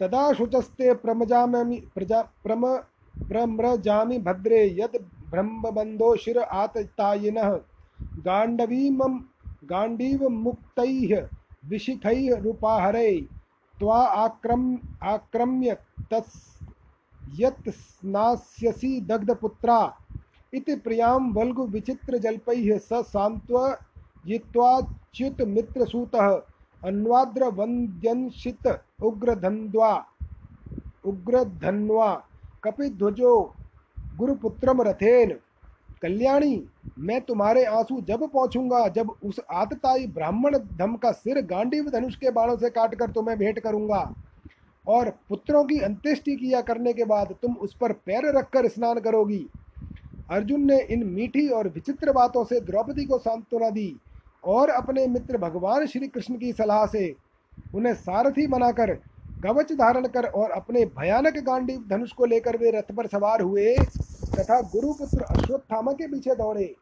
तदा 0.00 0.32
शुचस्ते 0.32 0.92
प्रमजामी, 0.94 1.76
प्रजा, 1.94 2.20
प्रम, 2.44 2.66
प्रम्रजामि 3.28 4.18
भद्रे 4.18 4.60
यद 4.78 4.94
ब्रह्मबंधो 5.30 6.14
शिर 6.16 6.38
आततायिनः 6.38 7.50
गांडवीमं 8.26 9.18
गांडीव 9.70 10.28
मुक्तैः 10.28 11.12
विशिखैः 11.68 12.38
रूपाहरै 12.42 13.12
त्वा 13.80 13.98
आक्रम, 13.98 14.62
आक्रम्य 15.02 15.76
तस् 16.12 16.38
दग्धपुत्रा 19.06 19.78
इति 20.52 20.74
प्रियाँ 20.76 21.14
वल्गु 21.34 21.64
विचित्रजल्पैः 21.66 22.68
स 22.78 23.00
सान्त्वयित्वाच्युत 23.06 24.38
मित्रसूतः 26.84 26.98
अन्वाद्रवन्द्यंशित 26.98 28.80
उग्रधन्वा 29.02 30.06
उग्रधन्वा, 31.06 32.24
कपिध्वजो 32.64 33.54
गुरुपुत्रम 34.18 34.82
रथेन 34.82 35.30
कल्याणी, 36.02 36.68
मैं 36.98 37.20
तुम्हारे 37.20 37.64
आँसू 37.64 38.00
जब 38.00 38.30
पहुंचूँगा 38.30 38.88
जब 38.88 39.10
उस 39.24 39.40
आतताई 39.52 40.06
ब्राह्मण 40.06 40.58
धम 40.58 40.96
का 40.96 41.12
सिर 41.12 41.40
गांडीव 41.40 41.90
धनुष 41.90 42.16
के 42.16 42.30
बाणों 42.30 42.56
से 42.56 42.70
काटकर 42.70 43.10
तुम्हें 43.10 43.38
भेंट 43.38 43.58
करूँगा। 43.58 44.14
और 44.88 45.10
पुत्रों 45.28 45.64
की 45.64 45.80
अंत्येष्टि 45.80 46.36
किया 46.36 46.60
करने 46.60 46.92
के 46.92 47.04
बाद 47.04 47.34
तुम 47.42 47.54
उस 47.54 47.74
पर 47.74 47.92
पैर 47.92 48.38
रखकर 48.38 48.68
स्नान 48.68 49.00
करोगी। 49.00 49.46
अर्जुन 50.30 50.60
ने 50.60 50.80
इन 50.80 51.04
मीठी 51.04 51.48
और 51.48 51.68
विचित्र 51.68 52.12
बातों 52.12 52.44
से 52.44 52.60
द्रौपदी 52.60 53.04
को 53.04 53.18
सांत्वना 53.18 53.70
दी। 53.70 53.96
और 54.44 54.70
अपने 54.70 55.06
मित्र 55.06 55.38
भगवान 55.38 55.86
श्री 55.86 56.08
कृष्ण 56.08 56.36
की 56.38 56.52
सलाह 56.52 56.84
से 56.86 57.14
उन्हें 57.74 57.94
सारथी 57.94 58.46
बनाकर 58.46 58.94
कवच 59.44 59.72
धारण 59.72 60.06
कर 60.06 60.26
और 60.26 60.50
अपने 60.50 60.84
भयानक 60.98 61.38
गांडी 61.44 61.76
धनुष 61.88 62.12
को 62.12 62.24
लेकर 62.24 62.56
वे 62.56 62.70
रथ 62.70 62.94
पर 62.96 63.06
सवार 63.06 63.42
हुए 63.42 63.74
तथा 63.76 64.60
गुरुपुत्र 64.62 65.22
अश्वत्थामा 65.24 65.92
के 65.92 66.08
पीछे 66.08 66.34
दौड़े। 66.34 66.74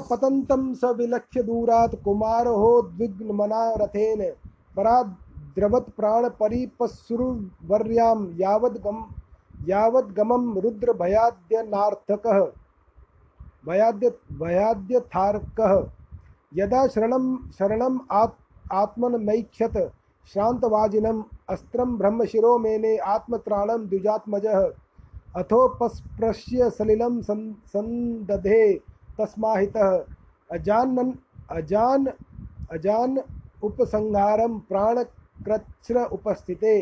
पतंतम 0.00 0.72
स 0.74 0.84
विलक्ष्य 0.96 1.42
दूरात 1.42 1.94
कुमार 2.04 2.46
हो 2.46 2.80
द्विग्न 2.82 3.34
मना 3.34 3.62
रथेन 3.80 4.20
पराद्रवत् 5.58 5.90
प्राणपरिपस्रुवर्यां 5.96 8.18
यावद्गम 8.40 8.98
यावद्गमं 9.68 10.44
रुद्रभयाद्यनार्थकः 10.62 12.38
भयाद्य 13.66 14.10
भयाद्यथार्कः। 14.38 15.72
यदा 16.54 16.86
शरणं 16.86 17.36
शरणम् 17.58 17.98
आत् 18.12 18.34
आत्मनमैक्षत 18.72 19.76
श्रान्तवाजिनम् 20.32 21.22
अस्त्रं 21.50 21.96
ब्रह्मशिरो 21.98 22.58
मेने 22.58 22.96
आत्मत्राणं 23.14 23.86
द्विजात्मजः 23.86 24.60
अथोपस्पृश्य 25.36 26.70
सलिलं 26.70 27.20
सन्दधे 27.22 28.80
तस्माहितः। 29.18 29.98
अजानन् 30.52 31.12
अजान 31.50 32.06
अजान 32.72 33.18
उपसंहारं 33.62 34.58
प्राणकृच्छ्र 35.44 36.04
उपस्थिते। 36.04 36.80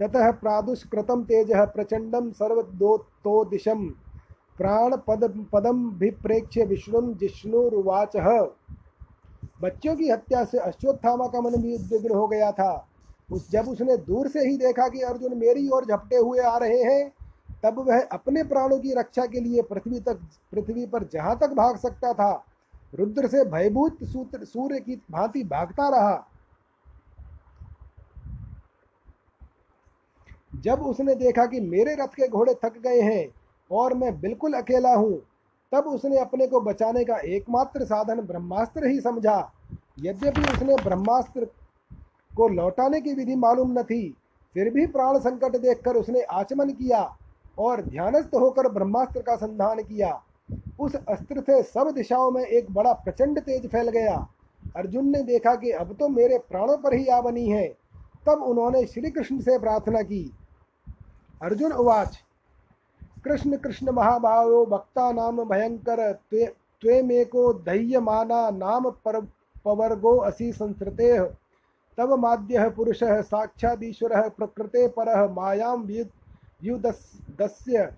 ततः 0.00 0.30
प्रादुष्कृतं 0.30 1.24
सर्वदोत्तोदिशं 2.32 3.88
प्राणपद 4.58 5.24
पदम 5.52 5.90
भिप्रेक्ष्य 5.90 6.64
विष्णु 6.64 7.12
जिष्णुरुवाचः। 7.14 8.28
बच्चों 9.62 9.94
की 9.96 10.08
हत्या 10.10 10.44
से 10.44 10.58
अश्वत्थामा 10.58 11.26
का 11.26 11.40
मन 11.40 11.50
भी 11.50 11.74
उद्विग्न 11.74 12.14
हो 12.14 12.26
गया 12.28 12.50
था। 12.52 12.88
उस 13.32 13.50
जब 13.50 13.68
उसने 13.68 13.96
दूर 13.96 14.28
से 14.28 14.40
ही 14.40 14.56
देखा 14.56 14.88
कि 14.88 15.00
अर्जुन 15.00 15.36
मेरी 15.38 15.68
ओर 15.68 15.84
झपटे 15.84 16.16
हुए 16.16 16.38
आ 16.38 16.56
रहे 16.58 16.82
हैं, 16.82 17.12
तब 17.62 17.78
वह 17.78 18.00
अपने 18.12 18.42
प्राणों 18.44 18.78
की 18.78 18.94
रक्षा 18.94 19.26
के 19.26 19.40
लिए 19.40 19.62
पृथ्वी 19.62 20.00
तक 20.00 20.20
पृथ्वी 20.52 20.86
पर 20.86 21.04
जहाँ 21.12 21.38
तक 21.38 21.52
भाग 21.52 21.76
सकता 21.76 22.12
था, 22.12 22.44
रुद्र 22.94 23.28
से 23.28 23.44
भयभूत 23.44 24.04
सूत्र 24.04 24.44
सूर्य 24.44 24.80
की 24.80 24.96
भांति 25.10 25.42
भागता 25.44 25.88
रहा। 25.88 26.26
जब 30.58 30.82
उसने 30.82 31.14
देखा 31.14 31.44
कि 31.46 31.60
मेरे 31.62 31.94
रथ 31.94 32.14
के 32.14 32.28
घोड़े 32.28 32.54
थक 32.54 32.78
गए 32.84 33.00
हैं 33.00 33.28
और 33.70 33.94
मैं 33.94 34.20
बिल्कुल 34.20 34.52
अकेला 34.52 34.94
हूँ, 34.94 35.18
तब 35.72 35.86
उसने 35.86 36.18
अपने 36.18 36.46
को 36.46 36.60
बचाने 36.60 37.04
का 37.04 37.16
एकमात्र 37.26 37.84
साधन 37.84 38.20
ब्रह्मास्त्र 38.22 38.86
ही 38.86 39.00
समझा। 39.00 39.38
यद्यपि 40.00 40.40
उसने 40.52 40.76
ब्रह्मास्त्र 40.76 41.44
को 42.30 42.48
लौटाने 42.48 43.00
की 43.00 43.12
विधि 43.14 43.34
मालूम 43.36 43.78
न 43.78 43.82
थी, 43.82 44.08
फिर 44.54 44.70
भी 44.70 44.86
प्राण 44.88 45.18
संकट 45.18 45.56
देखकर 45.56 45.96
उसने 45.96 46.22
आचमन 46.22 46.70
किया 46.70 47.02
और 47.58 47.82
ध्यानस्थ 47.82 48.34
होकर 48.34 48.68
ब्रह्मास्त्र 48.68 49.20
का 49.22 49.36
संधान 49.36 49.82
किया। 49.82 50.20
उस 50.80 50.94
अस्त्र 50.96 51.40
से 51.40 51.62
सब 51.64 51.90
दिशाओं 51.94 52.30
में 52.30 52.42
एक 52.42 52.70
बड़ा 52.70 52.92
प्रचंड 52.94 53.40
तेज 53.40 53.66
फैल 53.66 53.88
गया। 53.90 54.14
अर्जुन 54.76 55.08
ने 55.08 55.22
देखा 55.24 55.54
कि 55.54 55.70
अब 55.72 55.94
तो 56.00 56.08
मेरे 56.08 56.38
प्राणों 56.40 56.76
पर 56.78 56.94
ही 56.94 57.06
आ 57.06 57.20
बनी 57.20 57.48
है। 57.48 57.66
तब 58.26 58.42
उन्होंने 58.42 58.84
श्री 58.86 59.10
कृष्ण 59.10 59.38
से 59.40 59.58
प्रार्थना 59.58 60.02
की 60.02 60.30
अर्जुन 61.42 61.72
उवाच, 61.72 62.18
कृष्ण 63.24 63.56
कृष्ण 63.56 63.90
महाभावो 63.90 64.64
भक्ता 64.66 65.10
नाम 65.12 65.42
भयंकर, 65.44 66.12
त्वे, 66.12 66.46
त्वेमेको 66.82 67.52
दह्यमाना 67.52 68.50
नाम 68.50 68.90
पर, 69.04 69.20
पवर्गो 69.64 70.16
असि 70.18 70.52
संसृते 70.52 71.18
तव 71.98 72.16
माद्य 72.16 72.68
पुरुष, 72.70 73.00
साक्षादीश्वर, 73.04 74.28
प्रकृते 74.28 74.86
पर, 74.88 75.28
मायां 75.28 75.76
युदस्य 76.64 77.92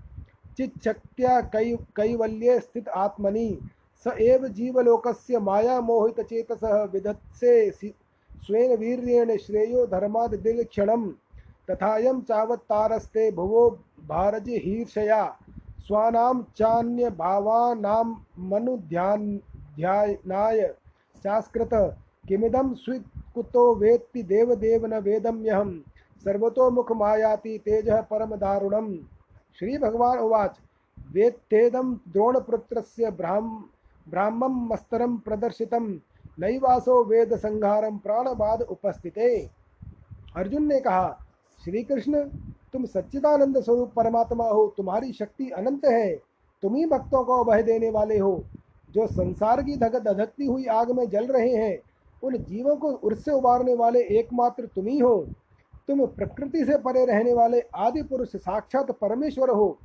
चिच्छक्त्या 0.56 1.40
कै, 1.40 1.76
कैवल्ये 1.96 2.58
स्थित 2.60 2.88
आत्मनि। 2.88 3.58
स 4.06 4.12
एव 4.20 4.46
जीवलोकस्य 4.48 5.38
मायामोहितचेतसः 5.38 6.82
विधत्से 6.84 7.70
स्वेन 7.70 8.76
वीर्येण 8.76 9.36
श्रेयो 9.36 9.86
धर्मादिक्षणं 9.86 11.08
तथायं 11.70 12.20
चावत्तारस्ते 12.20 13.30
भुवो 13.30 13.78
भारजहीर्षया 14.08 15.36
स्वानां 15.78 16.42
चान्यभावानां 16.42 18.14
मनुध्यानाय 18.38 20.74
चास्कृत 21.24 21.96
किमिदं 22.28 22.74
स्वीकुतो 22.74 23.74
वेत्ति 23.74 24.22
देवदेव 24.22 24.86
न 24.86 24.94
वेदम्यहम् 24.94 25.80
सर्वतोमुखमायाति 26.24 27.58
तेजः 27.58 28.00
परमदारुणम् 28.00 28.98
श्रीभगवान् 29.58 30.20
उवाच, 30.20 30.56
वेत्तेदं 31.12 31.94
द्रोणपुत्रस्य 31.94 33.10
ब्राह्म 33.10 33.64
ब्राह्मं 34.08 34.68
मस्तरं 34.68 35.16
प्रदर्शितं। 35.16 35.98
नैवासो 36.38 37.04
वेद 37.04 37.36
संहारम 37.36 37.98
प्राणबाद 37.98 38.62
उपस्थिते। 38.62 39.50
अर्जुन 40.36 40.66
ने 40.66 40.80
कहा 40.80 41.20
श्री 41.64 41.82
कृष्ण 41.82 42.24
तुम 42.72 42.84
सच्चिदानंद 42.84 43.60
स्वरूप 43.60 43.92
परमात्मा 43.96 44.44
हो, 44.44 44.74
तुम्हारी 44.76 45.12
शक्ति 45.12 45.50
अनंत 45.50 45.84
है। 45.84 46.14
तुम 46.62 46.74
ही 46.74 46.86
भक्तों 46.86 47.24
को 47.24 47.44
अभय 47.44 47.62
देने 47.62 47.90
वाले 47.90 48.18
हो। 48.18 48.44
जो 48.90 49.06
संसार 49.06 49.62
की 49.62 49.76
धगत 49.76 50.02
धधकती 50.02 50.46
हुई 50.46 50.64
आग 50.64 50.90
में 50.90 51.08
जल 51.08 51.26
रहे 51.26 51.50
हैं, 51.50 51.78
उन 52.22 52.36
जीवों 52.36 52.76
को 52.76 52.88
उससे 52.90 53.30
उबारने 53.30 53.74
वाले 53.74 54.00
एकमात्र 54.00 54.66
तुम 54.66 54.86
ही 54.86 54.98
हो। 54.98 55.26
तुम 55.88 56.06
प्रकृति 56.06 56.64
से 56.64 56.78
परे 56.78 57.04
रहने 57.04 57.34
वाले 57.34 57.60
आदि 57.60 58.02
पुरुष 58.02 58.28
साक्षात 58.28 58.90
परमेश्वर 58.90 59.50
हो। 59.50 59.78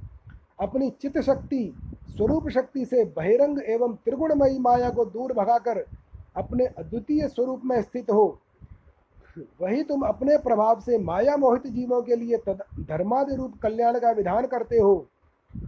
अपनी 0.61 0.89
चित्त 0.89 1.21
शक्ति, 1.21 1.75
स्वरूप 2.17 2.49
शक्ति 2.49 2.85
से 2.85 3.05
बहिरंग 3.05 3.59
एवं 3.69 3.93
त्रिगुणमयी 3.93 4.59
माया 4.59 4.89
को 4.89 5.05
दूर 5.05 5.33
भगाकर 5.33 5.85
अपने 6.35 6.65
अद्वितीय 6.65 7.27
स्वरूप 7.27 7.61
में 7.65 7.81
स्थित 7.81 8.11
हो। 8.11 8.39
वही 9.37 9.83
तुम 9.83 10.01
अपने 10.01 10.37
प्रभाव 10.37 10.79
से 10.79 10.97
माया 10.97 11.37
मोहित 11.37 11.67
जीवों 11.67 12.01
के 12.01 12.15
लिए 12.15 12.37
धर्मादि 12.79 13.35
रूप 13.35 13.53
कल्याण 13.63 13.99
का 13.99 14.11
विधान 14.11 14.45
करते 14.45 14.77
हो। 14.77 15.07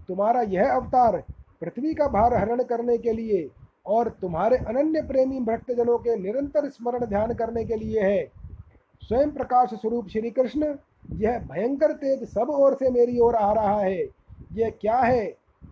तुम्हारा 0.08 0.42
यह 0.42 0.72
अवतार 0.72 1.24
पृथ्वी 1.62 1.94
का 1.94 2.08
भार 2.08 2.34
हरण 2.34 2.64
करने 2.64 2.98
के 2.98 3.12
लिए 3.12 3.50
और 3.86 4.10
तुम्हारे 4.10 4.58
अनन्य 4.58 5.02
प्रेमी 5.02 5.40
भक्तजनों 5.40 5.98
के 5.98 6.16
निरंतर 6.16 6.70
स्मरण 6.70 7.06
ध्यान 7.06 7.34
करने 7.34 7.66
के 7.66 7.76
लिए 7.76 8.02
है। 8.02 8.32
स्वयं 9.02 9.32
प्रकाश 9.32 9.70
स्वरूप 9.74 10.08
श्री 10.08 10.30
कृष्ण, 10.30 10.76
यह 11.14 11.40
भयंकर 11.40 11.92
तेज 11.92 12.24
सब 12.24 12.50
ओर 12.50 12.74
से 12.74 12.90
मेरी 12.90 13.20
ओर 13.20 13.36
आ 13.36 13.54
रहा 13.54 13.80
है। 13.80 14.02
यह 14.54 14.70
क्या 14.82 14.98
है? 14.98 15.26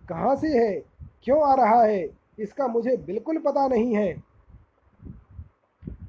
कहाँ 0.08 0.36
से 0.36 0.48
है? 0.48 0.82
क्यों 1.24 1.42
आ 1.42 1.54
रहा 1.54 1.82
है? 1.82 2.08
इसका 2.38 2.66
मुझे 2.66 2.96
बिल्कुल 2.96 3.38
पता 3.38 3.66
नहीं 3.68 3.96
है। 3.96 4.14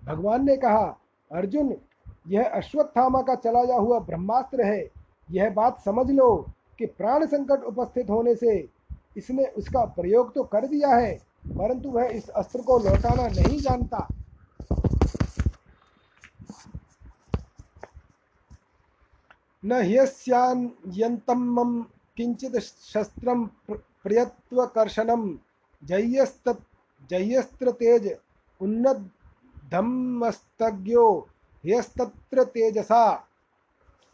भगवान 0.06 0.46
ने 0.46 0.56
कहा 0.58 0.98
अर्जुन, 1.32 1.76
यह 2.28 2.44
अश्वत्थामा 2.46 3.22
का 3.22 3.36
चलाया 3.36 3.76
हुआ 3.76 4.00
ब्रह्मास्त्र 4.00 4.66
है। 4.66 4.90
यह 5.30 5.50
बात 5.50 5.80
समझ 5.86 6.10
लो 6.12 6.36
कि 6.80 6.86
प्राण 6.88 7.26
संकट 7.28 7.64
उपस्थित 7.64 8.10
होने 8.10 8.36
से 8.36 8.58
इसने 9.16 9.46
उसका 9.58 9.84
प्रयोग 9.96 10.34
तो 10.36 10.44
कर 10.44 10.68
दिया 10.68 10.90
है, 10.90 11.14
परंतु 11.56 11.90
वह 11.90 12.06
इस 12.08 12.30
अस्त्र 12.32 12.62
को 12.62 12.78
लौटाना 12.80 13.28
नहीं 13.30 13.60
जानता। 13.62 14.08
न 19.64 19.82
ह्यस्यान्यन्तमं 19.84 21.82
किञ्चित् 22.18 22.58
शस्त्रं 22.60 23.46
प्रियत्वकर्षणं 23.70 25.28
जय्यस्त 25.84 26.50
जय्यस्त्रतेज 27.10 28.08
उन्नद्धमस्तज्ञो 29.74 31.28
ह्यस्तत्र 31.66 32.44
तेजसा। 32.44 33.28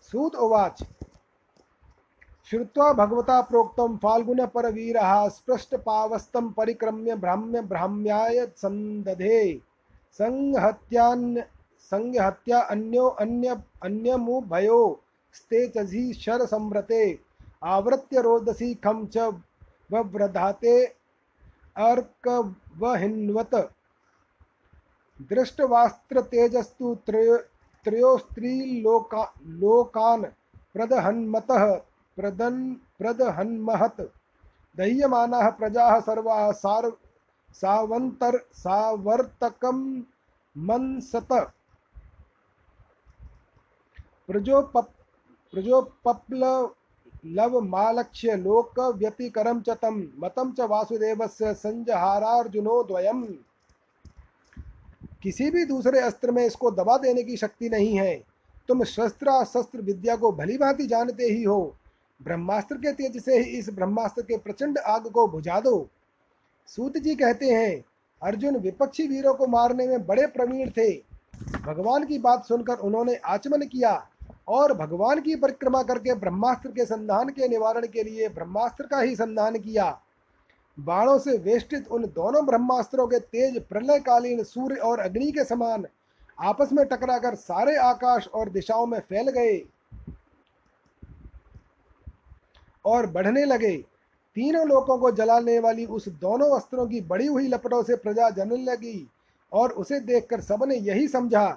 सूत 0.01 0.35
उवाच। 0.35 0.83
श्रुत्वा 2.45 2.93
भगवता 2.93 3.41
प्रोक्तं, 3.41 3.97
फाल्गुनपरवीरः 3.97 5.29
स्पृष्टपावस्तं 5.29 6.51
परिक्रम्य 6.51 7.15
ब्राह्म्य 7.15 7.61
ब्राह्म्याय 7.61 8.45
सन्दधे। 8.57 9.61
संहत्यान्य 10.13 11.45
संहत्या 11.81 12.59
अन्यो 12.61 13.05
अन्य 13.05 13.61
अन्यमुभयो 13.83 14.81
शर 15.33 16.45
संव्रते 16.45 17.19
आवृत्य 17.63 18.21
रोदसी 18.21 18.73
खम 18.75 19.05
च 19.05 19.17
वव्रधाते 19.91 20.85
अर्कवहिन्वत। 21.77 23.55
दृष्टवास्त्र 25.29 26.21
तेजस्तु 26.21 26.95
त्रयो 27.05 27.37
त्रयोस्त्रीलोका 27.85 29.23
लोकान् 29.61 30.23
प्रदहन्मतः 30.75 31.65
प्रदन् 32.17 32.59
प्रदहन्महत्। 32.99 34.01
दह्यमानाः 34.77 35.49
प्रजाः 35.49 35.99
सर्वाः 35.99 36.51
सार 36.51 36.91
सावन्तर 37.53 38.37
सावर्तकं 38.53 39.79
मंसत 40.55 41.31
प्रजोपप 44.27 44.87
प्रजोपप्ल 45.53 46.43
लव 47.37 47.59
मालक्ष्य 47.61 48.35
लोक 48.35 48.79
व्यतिकरम 48.79 49.61
च 49.61 49.77
तम 49.81 50.01
मतम 50.19 50.51
च 50.51 50.69
वासुदेवस्य 50.69 51.53
संजहारार्जुनो 51.53 52.81
द्वयम 52.83 53.23
किसी 55.23 55.49
भी 55.51 55.65
दूसरे 55.65 55.99
अस्त्र 55.99 56.31
में 56.31 56.45
इसको 56.45 56.71
दबा 56.71 56.97
देने 56.97 57.23
की 57.23 57.37
शक्ति 57.37 57.69
नहीं 57.69 57.97
है। 57.99 58.15
तुम 58.67 58.83
शस्त्र 58.83 59.43
शस्त्र 59.45 59.81
विद्या 59.81 60.15
को 60.15 60.31
भली 60.31 60.57
भांति 60.57 60.87
जानते 60.87 61.23
ही 61.23 61.43
हो। 61.43 61.75
ब्रह्मास्त्र 62.19 62.75
के 62.75 62.91
तेज 62.91 63.23
से 63.23 63.37
ही 63.39 63.57
इस 63.59 63.69
ब्रह्मास्त्र 63.69 64.21
के 64.21 64.37
प्रचंड 64.37 64.77
आग 64.77 65.07
को 65.07 65.27
बुझा 65.27 65.59
दो। 65.59 65.87
सूत 66.67 66.97
जी 66.97 67.15
कहते 67.15 67.45
हैं, 67.45 67.83
अर्जुन 68.21 68.57
विपक्षी 68.57 69.07
वीरों 69.07 69.33
को 69.33 69.47
मारने 69.47 69.87
में 69.87 70.05
बड़े 70.05 70.27
प्रवीण 70.27 70.69
थे। 70.69 70.91
भगवान 71.65 72.05
की 72.05 72.17
बात 72.19 72.45
सुनकर 72.45 72.77
उन्होंने 72.77 73.15
आचमन 73.15 73.61
किया 73.61 74.07
और 74.47 74.73
भगवान 74.73 75.21
की 75.21 75.35
परिक्रमा 75.35 75.83
करके 75.83 76.13
ब्रह्मास्त्र 76.13 76.69
के 76.69 76.85
संधान 76.85 77.29
के 77.29 77.47
निवारण 77.47 77.87
के 77.87 78.03
लिए 78.03 78.29
ब्रह्मास्त्र 78.29 78.83
का 78.83 78.99
ही 78.99 79.15
संधान 79.15 79.57
किया। 79.57 80.02
बाणों 80.77 81.17
से 81.19 81.37
वेष्टित 81.37 81.87
उन 81.87 82.05
दोनों 82.05 82.45
ब्रह्मास्त्रों 82.45 83.07
के 83.07 83.19
तेज 83.19 83.61
प्रलयकालीन 83.63 84.43
सूर्य 84.43 84.75
और 84.75 84.99
अग्नि 84.99 85.31
के 85.31 85.43
समान 85.43 85.85
आपस 86.39 86.69
में 86.73 86.85
टकराकर 86.85 87.35
सारे 87.35 87.75
आकाश 87.77 88.27
और 88.27 88.49
दिशाओं 88.49 88.85
में 88.85 88.99
फैल 88.99 89.29
गए 89.29 89.61
और 92.85 93.07
बढ़ने 93.07 93.43
लगे। 93.45 93.75
तीनों 94.35 94.65
लोगों 94.67 94.97
को 94.97 95.11
जलाने 95.11 95.59
वाली 95.59 95.85
उस 95.85 96.07
दोनों 96.09 96.49
अस्त्रों 96.55 96.87
की 96.87 97.01
बड़ी 97.01 97.27
हुई 97.27 97.47
लपटों 97.47 97.83
से 97.83 97.95
प्रजा 97.95 98.29
जलने 98.29 98.63
लगी 98.63 99.07
और 99.51 99.71
उसे 99.71 99.99
देखकर 99.99 100.41
सबने 100.41 100.75
यही 100.75 101.07
समझा 101.07 101.47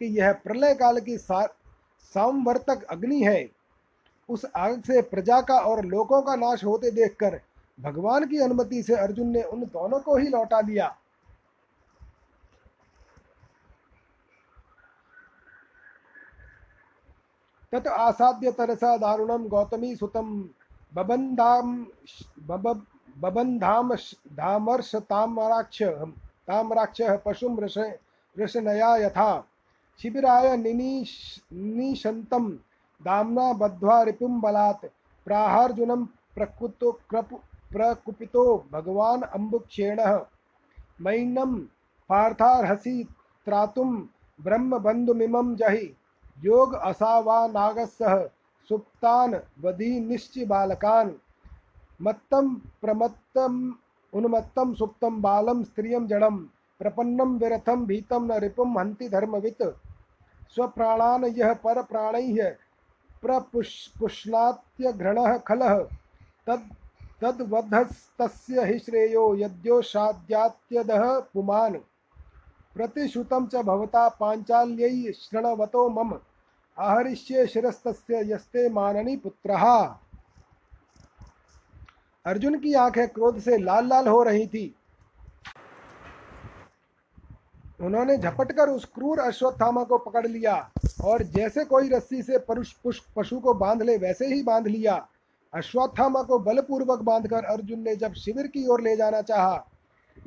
कि 0.00 0.06
यह 0.18 0.32
प्रलय 0.34 0.74
काल 0.74 1.00
की 1.00 1.16
सामवर्तक 1.18 2.82
अग्नि 2.84 3.22
है। 3.22 3.48
उस 4.28 4.44
आग 4.56 4.82
से 4.82 5.02
प्रजा 5.02 5.40
का 5.40 5.58
और 5.60 5.84
लोगों 5.84 6.20
का 6.22 6.36
नाश 6.36 6.64
होते 6.64 6.90
देखकर 6.90 7.40
भगवान 7.78 8.26
की 8.26 8.38
अनुमति 8.38 8.82
से 8.82 8.94
अर्जुन 8.94 9.28
ने 9.28 9.42
उन 9.42 9.60
दोनों 9.66 10.00
को 10.00 10.16
ही 10.16 10.28
लौटा 10.28 10.60
दिया 10.62 10.88
तत 17.72 17.86
आसाद्य 17.88 18.52
तरसा 18.52 18.96
दारुणम 18.96 19.46
गौतमी 19.48 19.94
सुतम 19.96 20.28
बबन्धाम 20.94 21.86
बबन्धाम 23.16 23.94
धामर्ष 24.32 24.94
तामराक्ष 24.94 25.82
ताम्राक्षः 26.48 27.16
पशुं 27.16 27.56
रस 27.60 28.56
यथा। 28.56 29.30
शिबिराय 30.00 30.56
निनिशन्तं 30.56 32.48
दाम्ना 33.00 33.52
बद्ध्वा 33.52 34.02
रिपुं 34.02 34.40
बलात् 34.40 34.84
प्राहार्जुनं 35.26 36.04
प्रकुतो 36.34 36.92
क्रपु 37.10 37.36
प्रकुपितो 37.72 38.66
भगवान् 38.72 39.22
अम्बुक्षेणः 39.22 40.20
मैनं 41.00 41.60
पार्थार्हसि 42.08 43.08
त्रातुं 43.46 44.06
ब्रह्मबन्धुमिमं 44.40 45.56
जहि। 45.56 45.96
योग 46.44 46.74
असावानागसः 46.74 48.28
सुप्तान् 48.68 49.64
वधी 49.64 50.44
बालकान्। 50.44 51.10
मत्तं 52.02 52.54
प्रमत्तं 52.54 53.72
उन्मत्तं 54.12 54.74
सुप्तं 54.74 55.22
बालं 55.22 55.64
स्त्रियं 55.64 56.06
जडं। 56.06 56.46
प्रपन्नं 56.78 57.38
विरथं 57.38 57.86
भीतं 57.86 58.26
न 58.26 58.32
रिपुं 58.32 58.80
हन्ति 58.80 59.08
धर्मवित्। 59.08 59.62
स्वप्राणान् 60.54 61.24
यः 61.24 61.54
परप्राणैः 61.54 62.56
प्रपुष्णात्यघ्रणः 63.22 65.38
खलः। 65.38 65.88
तद् 66.46 66.74
तद्वधस्तस्य 67.22 68.64
हि 68.64 68.78
श्रेयो 68.78 69.34
यद्योषाद्यात्यदः 69.36 71.18
पुमान्। 71.34 71.76
प्रतिश्रुतं 72.74 73.46
च 73.46 73.56
भवता 73.56 74.08
पाञ्चाल्यै 74.08 75.12
शृणवतो 75.12 75.88
मम। 75.88 76.18
आहरिष्ये 76.78 77.46
शिरस्तस्य 77.46 78.22
यस्ते 78.32 78.68
माननी 78.68 79.16
पुत्रः। 79.16 79.64
अर्जुन 82.26 82.58
की 82.58 82.74
आँखें 82.74 83.08
क्रोध 83.08 83.38
से 83.38 83.58
लाल 83.58 83.88
लाल 83.88 84.08
हो 84.08 84.22
रही 84.22 84.46
थी। 84.46 84.74
उन्होंने 87.80 88.16
झपटकर 88.16 88.68
उस 88.68 88.84
क्रूर 88.84 89.18
अश्वत्थामा 89.18 89.84
को 89.84 89.98
पकड़ 89.98 90.26
लिया 90.26 90.70
और 91.04 91.22
जैसे 91.22 91.64
कोई 91.64 91.88
रस्सी 91.88 92.22
से 92.22 92.38
पशु 92.48 93.40
को 93.40 93.54
बाँध 93.54 93.82
ले, 93.82 93.96
वैसे 93.96 94.26
ही 94.26 94.42
बाँध 94.42 94.66
लिया। 94.66 95.08
अश्वत्थामा 95.54 96.22
को 96.22 96.38
बलपूर्वक 96.38 97.00
बांधकर 97.00 97.44
अर्जुन 97.44 97.80
ने 97.80 97.94
जब 97.96 98.12
शिविर 98.14 98.46
की 98.46 98.66
ओर 98.66 98.80
ले 98.80 98.96
जाना 98.96 99.20
चाहा, 99.22 99.56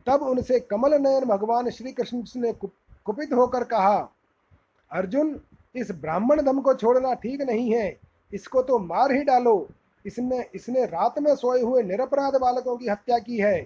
तब 0.08 0.22
उनसे 0.22 0.60
कमल 0.62 0.94
नयन 1.02 1.26
भगवान 1.26 1.70
श्री 1.70 1.92
कृष्ण 1.92 2.24
ने 2.36 2.52
कुपित 2.54 3.34
होकर 3.34 3.64
कहा, 3.64 3.98
अर्जुन, 4.92 5.40
इस 5.76 5.92
ब्राह्मण 5.92 6.42
धम 6.42 6.60
को 6.62 6.74
छोड़ना 6.74 7.14
ठीक 7.14 7.42
नहीं 7.42 7.74
है। 7.74 7.98
इसको 8.34 8.62
तो 8.62 8.78
मार 8.80 9.12
ही 9.12 9.24
डालो। 9.24 9.68
इसने 10.06 10.44
इसने 10.56 10.86
रात 10.86 11.20
में 11.20 11.36
सोए 11.36 11.62
हुए 11.62 11.82
निरपराध 11.84 12.36
बालकों 12.36 12.76
की 12.78 12.88
हत्या 12.88 13.18
की 13.20 13.38
है। 13.38 13.62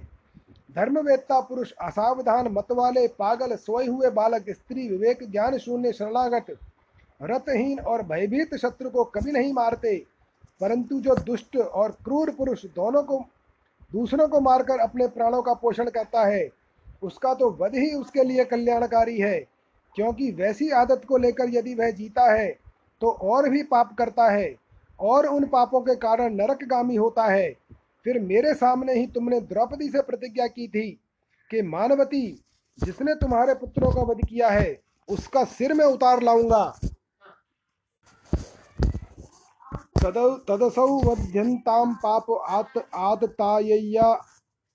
धर्मवेत्ता 0.69 1.39
पुरुष 1.39 1.71
असावधान 1.81 2.47
मत 2.47 2.71
वाले 2.71 3.07
पागल 3.09 3.55
सोए 3.55 3.87
हुए 3.87 4.09
बालक 4.09 4.49
स्त्री 4.49 4.87
विवेक 4.89 5.29
ज्ञान 5.31 5.57
शून्य 5.57 5.91
शरणागत 5.91 6.45
रतहीन 7.21 7.79
और 7.79 8.03
भयभीत 8.03 8.55
शत्रु 8.55 8.89
को 8.89 9.03
कभी 9.05 9.31
नहीं 9.31 9.53
मारते। 9.53 9.95
परंतु 10.61 10.99
जो 10.99 11.15
दुष्ट 11.15 11.57
और 11.57 11.91
क्रूर 12.05 12.29
पुरुष 12.29 12.65
दोनों 12.65 13.03
को, 13.03 13.19
दूसरों 13.91 14.27
को 14.27 14.39
मारकर 14.41 14.79
अपने 14.79 15.07
प्राणों 15.07 15.41
का 15.41 15.53
पोषण 15.53 15.89
करता 15.89 16.25
है, 16.25 16.47
उसका 17.01 17.33
तो 17.33 17.49
वध 17.61 17.75
ही 17.75 17.93
उसके 17.93 18.23
लिए 18.23 18.45
कल्याणकारी 18.45 19.17
है, 19.19 19.39
क्योंकि 19.95 20.31
वैसी 20.31 20.69
आदत 20.71 21.01
को 21.07 21.17
लेकर 21.17 21.49
यदि 21.49 21.73
वह 21.73 21.91
जीता 21.91 22.31
है 22.33 22.49
तो 23.01 23.11
और 23.11 23.49
भी 23.49 23.63
पाप 23.63 23.95
करता 23.97 24.29
है, 24.31 24.55
और 24.99 25.25
उन 25.25 25.45
पापों 25.45 25.81
के 25.81 25.95
कारण 25.95 26.33
नरकगामी 26.35 26.95
होता 26.95 27.25
है। 27.25 27.49
फिर 28.05 28.19
मेरे 28.19 28.53
सामने 28.53 28.93
ही 28.93 29.05
तुमने 29.07 29.39
द्रौपदी 29.41 29.87
से 29.89 30.01
प्रतिज्ञा 30.01 30.47
की 30.47 30.67
थी 30.67 30.89
कि, 31.51 31.61
मानवती, 31.61 32.27
जिसने 32.79 33.13
तुम्हारे 33.15 33.53
पुत्रों 33.53 33.91
का 33.91 34.01
वध 34.01 34.25
किया 34.25 34.49
है, 34.49 34.79
उसका 35.09 35.43
सिर 35.43 35.73
में 35.73 35.85
उतार 35.85 36.23
लाऊँगा। 36.23 36.79
तदसौ 40.03 40.85
वध्यंताम 41.05 41.93
पाप 42.03 42.29
आत 42.49 42.77
आतताय्या 42.93 44.11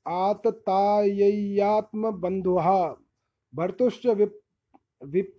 आतताय्यात्म 0.07 2.11
बंधुहा 2.21 2.95
भर्तुश्च 3.55 4.07
विप, 4.07 4.41
विप, 5.05 5.37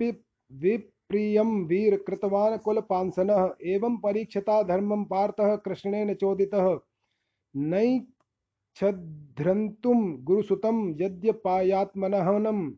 विप 0.51 0.91
प्रियं 1.09 1.65
वीर 1.67 2.03
कृतवान् 2.07 2.57
कुलपांसनः। 2.57 3.47
एवं 3.65 3.97
परीक्षता 3.97 4.63
धर्मं 4.63 5.03
पार्थः 5.03 5.55
कृष्णेन 5.55 6.13
चोदितः। 6.13 6.77
नैच्छध्रन्तुं 7.55 8.03
गुरुसुतं 10.23 11.01
यद्यपायात्मनहनं 11.01 12.71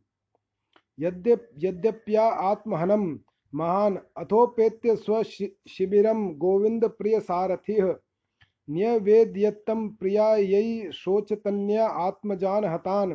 यद्यप 0.99 1.49
यद्यप्या 1.57 2.29
महान 3.53 3.97
अथोपेत्य 4.17 4.95
स्वशिबिरं 4.95 6.27
गोविन्दप्रियसारथिः 6.37 7.93
न्यवेद्यत्तं 8.67 9.87
प्रियायै 9.89 10.91
शोचतन्या 10.93 11.87
आत्मजान 12.05 12.65
हतान् 12.65 13.13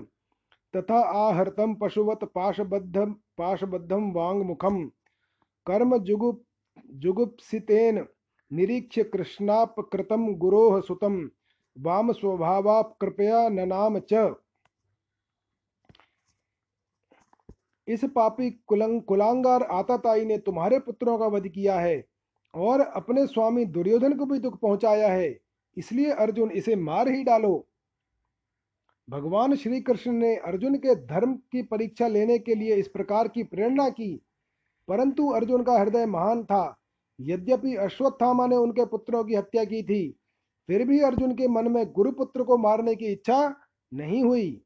तथा 0.75 1.01
आहर्तं 1.21 1.75
पशुवत् 1.75 2.25
पाशबद्धं 2.35 3.13
पाशबद्धं 3.39 4.13
वाङ्मुखम्। 4.13 4.89
कर्म 5.67 5.97
जुगुप 5.99 6.43
जुगुप्सितेन 7.03 8.05
निरीक्ष्य 8.51 9.03
कृष्णापकृतं 9.05 10.33
गुरोः 10.39 10.81
सुतं 10.81 11.19
वाम 11.77 12.13
स्वभावाप 12.13 12.97
कृपया 13.01 13.49
ननाम 13.49 13.99
च। 13.99 14.35
इस 17.89 18.05
पापी 18.15 18.51
कुलंग, 18.67 19.01
कुलांगार 19.03 19.63
आताताई 19.63 20.25
ने 20.25 20.39
तुम्हारे 20.39 20.79
पुत्रों 20.79 21.19
का 21.19 21.27
वध 21.27 21.49
किया 21.49 21.79
है 21.81 22.05
और 22.55 22.81
अपने 22.81 23.27
स्वामी 23.27 23.65
दुर्योधन 23.65 24.13
को 24.13 24.27
भी 24.27 24.39
दुख 24.39 24.59
पहुँचाया 24.61 25.09
है। 25.09 25.39
इसलिए 25.77 26.11
अर्जुन, 26.11 26.51
इसे 26.51 26.77
मार 26.77 27.09
ही 27.09 27.23
डालो। 27.25 27.69
भगवान 29.09 29.55
श्री 29.57 29.81
कृष्ण 29.81 30.13
ने 30.13 30.35
अर्जुन 30.37 30.75
के 30.75 30.95
धर्म 30.97 31.35
की 31.53 31.63
परीक्षा 31.63 32.07
लेने 32.09 32.39
के 32.39 32.55
लिए 32.55 32.75
इस 32.75 32.89
प्रकार 32.89 33.29
की 33.29 33.43
प्रेरणा 33.43 33.89
की, 33.89 34.15
परंतु 34.89 35.29
अर्जुन 35.29 35.63
का 35.63 35.79
हृदय 35.79 36.07
महान 36.07 36.45
था। 36.45 36.79
यद्यपि 37.19 37.75
अश्वत्थामा 37.77 38.47
ने 38.47 38.57
उनके 38.57 38.85
पुत्रों 38.85 39.25
की 39.25 39.35
हत्या 39.35 39.65
की 39.65 39.83
थी, 39.83 40.09
फिर 40.69 40.87
भी 40.87 41.01
अर्जुन 41.01 41.35
के 41.35 41.49
मन 41.49 41.71
में 41.73 41.85
गुरुपुत्र 41.93 42.43
को 42.43 42.57
मारने 42.59 42.95
की 42.95 43.07
इच्छा 43.07 43.55
नहीं 43.93 44.23
हुई। 44.25 44.63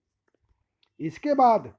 इसके 1.00 1.34
बाद 1.34 1.72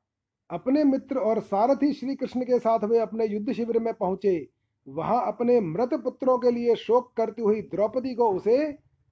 अपने 0.50 0.84
मित्र 0.84 1.18
और 1.18 1.40
सारथी 1.40 1.94
श्री 1.94 2.16
कृष्ण 2.16 2.42
के 2.42 2.60
साथ 2.60 2.84
वे 2.84 3.00
अपने 3.00 3.26
युद्ध 3.26 3.54
शिविर 3.54 3.80
में 3.80 3.94
पहुँचे। 3.94 4.50
वहाँ 4.88 5.28
अपने 5.28 5.60
मृत 5.62 5.94
पुत्रों 5.94 6.38
के 6.38 6.52
लिए 6.52 6.76
शोक 6.76 7.12
करती 7.18 7.42
हुई 7.42 7.62
द्रौपदी 7.62 8.14
को 8.16 8.30
उसे 8.32 8.72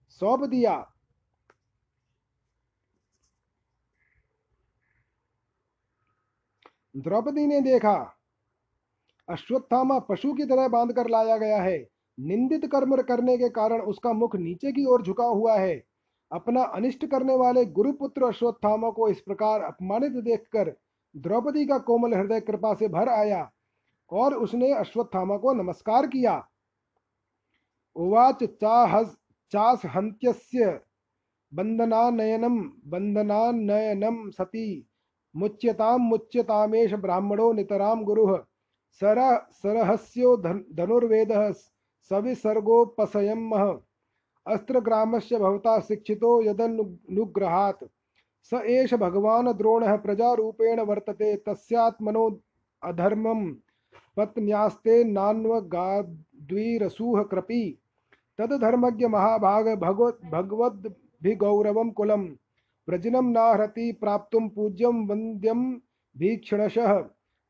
सौंप 0.09 0.43
दिया। 0.43 0.91
द्रौपदी 6.95 7.45
ने 7.47 7.59
देखा, 7.61 8.17
अश्वत्थामा 9.29 9.99
पशु 9.99 10.33
की 10.33 10.45
तरह 10.45 10.67
बाँध 10.67 10.93
कर 10.93 11.09
लाया 11.09 11.37
गया 11.37 11.61
है। 11.61 11.77
निंदित 12.17 12.65
कर्म 12.65 12.95
करने 13.01 13.37
के 13.37 13.49
कारण 13.49 13.81
उसका 13.81 14.13
मुख 14.13 14.35
नीचे 14.35 14.71
की 14.71 14.85
ओर 14.85 15.01
झुका 15.01 15.25
हुआ 15.25 15.57
है। 15.57 15.75
अपना 16.31 16.63
अनिष्ट 16.63 17.05
करने 17.05 17.35
वाले 17.35 17.65
गुरुपुत्र 17.65 18.23
अश्वत्थामा 18.23 18.89
को 18.89 19.09
इस 19.09 19.19
प्रकार 19.21 19.61
अपमानित 19.61 20.11
देखकर 20.11 20.75
द्रौपदी 21.15 21.65
का 21.65 21.77
कोमल 21.79 22.13
हृदय 22.13 22.39
कृपा 22.41 22.73
से 22.73 22.87
भर 22.87 23.09
आया 23.09 23.49
और 24.11 24.33
उसने 24.33 24.71
अश्वत्थामा 24.73 25.37
को 25.37 25.53
नमस्कार 25.53 26.07
किया। 26.07 26.43
उवाच 27.95 28.43
चाहस 28.43 29.15
चास 29.51 29.81
हंत्यस्य 29.85 30.79
बंदनानयनम 31.51 32.59
बंदनानयनम 32.85 34.29
सती 34.29 34.87
मुच्यताम 35.35 36.01
मुच्यतामेश 36.01 36.93
ब्राह्मणो 36.93 37.51
नितराम 37.53 38.03
गुरुः 38.03 38.37
सरह 39.01 39.37
सरहस्यो 39.51 40.35
धन, 40.37 40.63
धनुर्वेदः 40.73 41.51
सविसर्गोपसयमः 42.11 43.63
अस्त्रग्रामस्य 44.45 45.37
भवता 45.37 45.79
शिक्षितो 45.79 46.41
यदनुग्रहात् 46.41 47.83
स 48.51 48.53
एष 48.53 48.93
भगवान् 48.93 49.53
द्रोणः 49.53 49.95
प्रजारूपेण 49.95 50.79
वर्तते, 50.79 51.37
तस्यात्मनो 51.37 52.41
अधर्मं। 52.83 53.53
पत्न्यास्ते 54.17 55.03
नान्वगाद्विरसूह 55.03 57.23
कृपी 57.23 57.79
तदधर्मज्ञ 58.37 59.07
महाभाग 59.07 59.81
भगवद्भिगौरवं 60.31 61.91
कुलं 61.91 62.35
व्रजनं 62.89 63.31
नाहरति, 63.31 63.91
प्राप्तुं 63.91 64.49
पूज्यं 64.49 65.07
वन्द्यं 65.07 65.77
भीक्षणशः। 66.17 67.03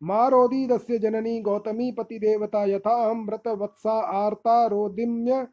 मारोदीदस्य 0.03 0.97
जननी 0.97 1.41
गौतमी 1.41 1.91
पतिदेवता 1.91 2.65
यथा 2.65 3.09
हम 3.09 3.25
व्रतवत्सा 3.25 3.91
आर्ता 3.91 4.65
रोदिम्य 4.65 5.47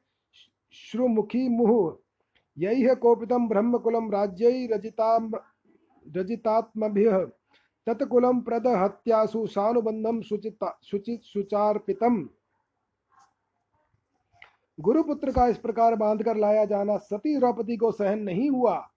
श्रुमुखी 0.73 1.49
मुहुः। 1.49 2.02
यैह 2.59 2.95
कोपितं 2.95 3.49
ब्रह्मकुलं 3.49 4.11
राज्यैरजितां 4.11 5.31
रजितात्मभिः 6.17 7.19
तत्कुलं 7.87 8.41
प्रदहत्यासु 8.41 9.47
सानुबन्धं 9.47 10.23
शुचिता 10.23 10.79
शुचि 10.85 11.21
सुचार्पितम्। 11.23 12.27
गुरुपुत्र 14.81 15.33
का 15.33 15.47
इस 15.47 15.59
प्रकार 15.59 15.95
बांधकर 15.95 16.37
लाया 16.37 16.65
जाना 16.65 16.97
सती 16.97 17.39
द्रौपदी 17.39 17.77
को 17.77 17.93
सहन 17.93 18.19
नहीं 18.19 18.51
हुआ। 18.51 18.89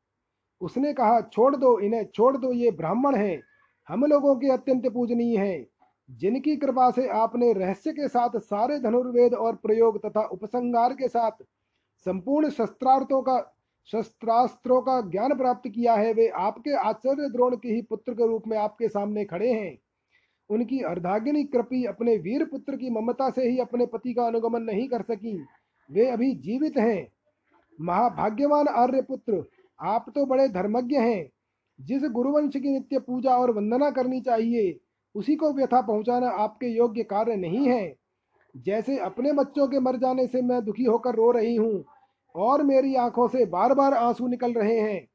उसने 0.62 0.94
कहा, 0.94 1.22
छोड़ 1.22 1.56
दो 1.56 1.80
इन्हें, 1.80 2.06
छोड़ 2.16 2.38
दो 2.38 2.52
ये 2.52 2.72
ब्राह्मण 2.72 3.16
हैं। 3.16 3.42
हम 3.88 4.06
लोगों 4.06 4.36
के 4.36 4.50
अत्यंत 4.50 4.94
पूजनीय 4.94 5.38
हैं। 5.38 5.68
जिनकी 6.12 6.56
कृपा 6.56 6.92
से 6.92 7.08
आपने 7.08 7.54
रहस्य 7.54 7.92
के 7.92 8.08
साथ 8.08 8.30
सारे 8.38 8.80
धनुर्वेद 8.80 9.34
और 9.34 9.56
प्रयोग 9.56 10.06
तथा 10.06 10.22
उपसंगार 10.22 10.94
के 10.94 11.08
साथ 11.08 11.32
संपूर्ण 12.06 12.50
शस्त्रार्थों 12.50 13.22
का, 13.22 13.56
शस्त्रास्त्रों 13.92 14.82
का 14.82 15.02
ज्ञान 15.02 15.38
प्राप्त 15.38 15.70
किया 15.70 15.94
है। 15.94 16.14
वे 16.14 16.28
आपके 16.28 16.76
आचार्य 16.76 17.30
द्रोण 17.30 17.56
के 17.56 17.70
ही 17.70 17.82
पुत्र 17.82 18.14
के 18.14 18.28
रूप 18.28 18.44
में 18.48 18.58
आपके 18.58 18.88
सामने 18.88 19.26
खड़े 19.26 19.52
हैं। 19.52 19.78
उनकी 20.50 20.80
अर्धागिनी 20.80 21.44
कृपी 21.44 21.86
अपने 21.86 22.18
वीर 22.18 22.46
पुत्र 22.46 22.76
की 22.76 22.90
ममता 22.90 23.30
से 23.30 23.50
ही 23.50 23.60
अपने 23.60 23.86
पति 23.86 24.14
का 24.14 24.24
अनुगमन 24.24 24.62
नहीं 24.62 24.88
कर 24.88 25.02
सकी। 25.02 25.46
वे 25.92 26.10
अभी 26.10 26.36
जीवित 26.36 26.78
हैं। 26.78 27.08
महाभाग्यवान 27.82 28.68
आर्य 28.68 29.02
पुत्र, 29.02 29.44
आप 29.82 30.06
तो 30.16 30.26
बड़े 30.26 30.48
धर्मज्ञ 30.48 30.98
हैं। 30.98 31.30
जिस 31.82 32.04
गुरुवंश 32.04 32.54
की 32.54 32.74
नित्य 32.74 33.00
पूजा 33.00 33.38
और 33.38 33.52
वंदना 33.52 33.92
करनी 33.92 34.22
चाहिए, 34.22 34.80
उसी 35.16 35.36
को 35.36 35.54
व्यथा 35.54 35.82
पहुंचाना 35.82 36.30
आपके 36.30 36.68
योग्य 36.68 37.04
कार्य 37.04 37.36
नहीं 37.36 37.68
है। 37.68 37.96
जैसे 38.58 38.98
अपने 38.98 39.34
बच्चों 39.34 39.68
के 39.68 39.80
मर 39.80 39.96
जाने 39.96 40.28
से 40.28 40.42
मैं 40.42 40.66
दुखी 40.66 40.84
होकर 40.84 41.16
रो 41.16 41.32
रही 41.32 41.56
हूँ 41.56 41.86
और 42.36 42.64
मेरी 42.64 42.96
आँखों 42.96 43.28
से 43.28 43.46
बार 43.46 43.74
बार 43.74 43.94
आँसू 43.94 44.28
निकल 44.28 44.54
रहे 44.54 44.80
हैं। 44.80 45.08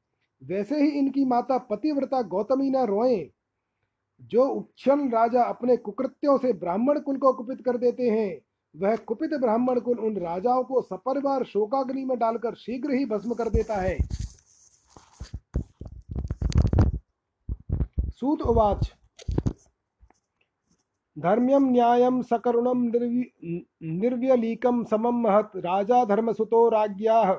वैसे 0.42 0.82
ही 0.82 0.88
इनकी 0.88 1.24
माता 1.24 1.58
पतिव्रता 1.58 2.22
गौतमी 2.22 2.70
न 2.70 2.76
रोए। 2.76 3.30
जो 4.20 4.44
उच्छन 4.44 5.10
राजा 5.10 5.42
अपने 5.42 5.76
कुकृत्यों 5.76 6.38
से 6.38 6.52
ब्राह्मण 6.52 7.00
कुल 7.00 7.16
को 7.16 7.32
कुपित 7.32 7.60
कर 7.64 7.76
देते 7.76 8.10
हैं, 8.10 8.40
वह 8.76 8.96
कुपित 8.96 9.30
ब्राह्मण 9.30 9.80
कुल 9.80 9.98
उन 9.98 10.16
राजाओं 10.16 10.64
को 10.64 10.82
सपरिवार 10.82 11.44
शोकाग्नि 11.44 12.04
में 12.04 12.18
डालकर 12.18 12.54
शीघ्र 12.54 12.90
ही 12.90 13.04
भस्म 13.04 13.34
कर 13.34 13.48
देता 13.48 13.74
है। 13.74 13.98
सूत 18.10 18.42
उवाच। 18.42 18.92
धर्म्यं 21.18 21.60
न्यायं 21.60 22.22
सकरुणं 22.22 22.90
निर्व्यलीकं 24.00 24.84
समं 24.90 25.22
महत्। 25.22 25.56
राजा 25.56 26.04
धर्मसुतो 26.04 26.68
राज्ञाः 26.68 27.32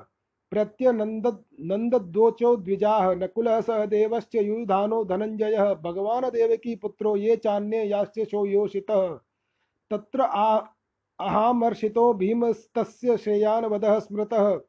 प्रत्यनन्दद्वोचो 0.51 2.55
द्विजाः। 2.55 3.15
नकुलः 3.15 3.61
सहदेवश्च 3.61 4.36
युधानो 4.36 5.05
धनञ्जयः। 5.05 5.74
भगवान् 5.84 6.32
देवकी 6.32 6.76
पुत्रो 6.76 7.15
ये 7.15 7.36
चान्ये 7.36 7.84
याश्च 7.84 8.19
शो 8.32 8.45
योषितः 8.45 9.19
तत्र 9.91 10.22
आ 10.22 10.57
अहामर्षितो 11.19 12.13
भीमस्तस्य 12.13 13.17
श्रेयान् 13.17 13.65
वदः 13.65 13.99
स्मृतः। 13.99 14.59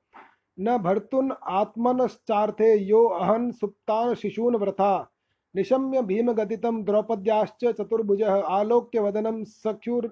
न 0.59 0.79
भर्तुन् 0.79 1.33
आत्मनश्चार्थे 1.51 2.79
यो 2.79 3.05
अहन् 3.21 3.53
सुप्तान् 3.53 4.15
शिशून् 4.15 4.57
व्रथा 4.57 5.12
निशम्य 5.55 6.03
भीमगदितं 6.03 6.83
द्रौपद्याश्च 6.85 7.65
चतुर्भुजः 7.65 8.35
आलोक्य 8.51 9.01
वदनं 9.01 9.43
सख्युर् 9.45 10.07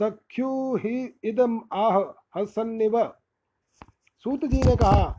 सख्यु 0.00 0.76
ही 0.76 0.94
इदम 1.24 1.60
आह 1.72 1.98
हसन्निव। 2.36 2.98
सूत 4.24 4.44
जी 4.44 4.62
ने 4.62 4.76
कहा 4.76 5.18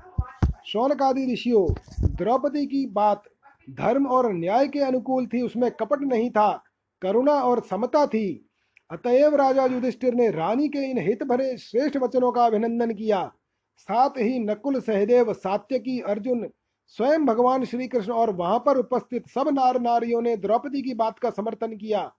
शौनकादि 0.67 1.25
ऋषियों, 1.33 1.67
द्रौपदी 2.15 2.65
की 2.65 2.85
बात 2.85 3.23
धर्म 3.69 4.07
और 4.07 4.31
न्याय 4.33 4.67
के 4.67 4.79
अनुकूल 4.79 5.25
थी, 5.25 5.41
उसमें 5.41 5.69
कपट 5.71 6.01
नहीं 6.01 6.29
था, 6.29 6.63
करुणा 7.01 7.33
और 7.33 7.61
समता 7.61 8.05
थी। 8.05 8.49
अतएव 8.91 9.35
राजा 9.35 9.65
युधिष्ठिर 9.65 10.13
ने 10.13 10.29
रानी 10.31 10.67
के 10.69 10.79
इन 10.91 10.97
हित 10.97 11.23
भरे 11.23 11.55
श्रेष्ठ 11.57 11.97
वचनों 11.97 12.31
का 12.31 12.45
अभिनंदन 12.45 12.93
किया। 12.93 13.25
साथ 13.77 14.17
ही 14.17 14.39
नकुल 14.39 14.79
सहदेव 14.79 15.33
सात्यकी 15.33 15.99
अर्जुन 15.99 16.47
स्वयं 16.87 17.25
भगवान 17.25 17.65
श्री 17.65 17.87
कृष्ण 17.87 18.11
और 18.11 18.31
वहाँ 18.31 18.59
पर 18.59 18.77
उपस्थित 18.77 19.27
सब 19.27 19.49
नार 19.53 19.79
नारियों 19.79 20.21
ने 20.21 20.37
द्रौपदी 20.37 20.81
की 20.81 20.93
बात 20.93 21.19
का 21.19 21.29
समर्थन 21.29 21.77
किया। 21.77 22.13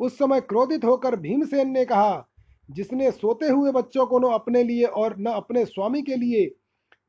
उस 0.00 0.18
समय 0.18 0.40
क्रोधित 0.40 0.84
होकर 0.84 1.16
भीमसेन 1.16 1.70
ने 1.70 1.84
कहा, 1.84 2.28
जिसने 2.70 3.10
सोते 3.10 3.48
हुए 3.48 3.72
बच्चों 3.72 4.06
को 4.06 4.18
न 4.18 4.32
अपने 4.32 4.62
लिए 4.62 4.84
और 4.84 5.18
न 5.18 5.26
अपने 5.26 5.64
स्वामी 5.64 6.02
के 6.02 6.16
लिए, 6.16 6.54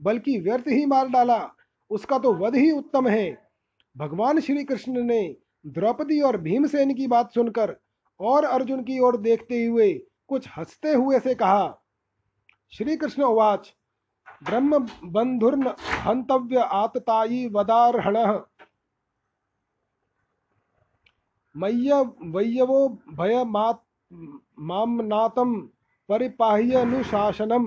बल्कि 0.01 0.39
व्यर्थ 0.39 0.67
ही 0.67 0.85
मार 0.85 1.07
डाला, 1.07 1.51
उसका 1.89 2.19
तो 2.19 2.33
वध 2.33 2.55
ही 2.55 2.71
उत्तम 2.71 3.07
है। 3.07 3.49
भगवान 3.97 4.39
श्री 4.39 4.63
कृष्ण 4.63 5.03
ने 5.03 5.35
द्रौपदी 5.67 6.21
और 6.21 6.37
भीमसेन 6.37 6.93
की 6.93 7.07
बात 7.07 7.33
सुनकर 7.33 7.75
और 8.19 8.45
अर्जुन 8.45 8.83
की 8.83 8.99
ओर 8.99 9.17
देखते 9.17 9.65
हुए 9.65 9.93
कुछ 10.27 10.47
हँसते 10.57 10.93
हुए 10.93 11.19
से 11.19 11.35
कहा 11.35 11.81
श्री 12.71 12.97
कृष्ण 12.97 13.23
उवाच 13.23 13.73
ब्रह्म 14.41 14.77
बंधुर्न 15.13 15.67
हंतव्य 16.05 16.59
आततायी 16.73 17.45
वदारहण। 17.47 18.17
मय्य 21.55 22.01
वय्यवो 22.33 22.87
भय 23.17 23.43
मामनातं 24.63 25.59
परिपाह्यनुशासनं 26.09 27.65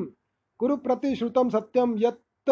कुरु 0.61 0.77
प्रतिश्रुतं 0.79 1.49
सत्यं 1.51 1.95
यत्त 1.99 2.51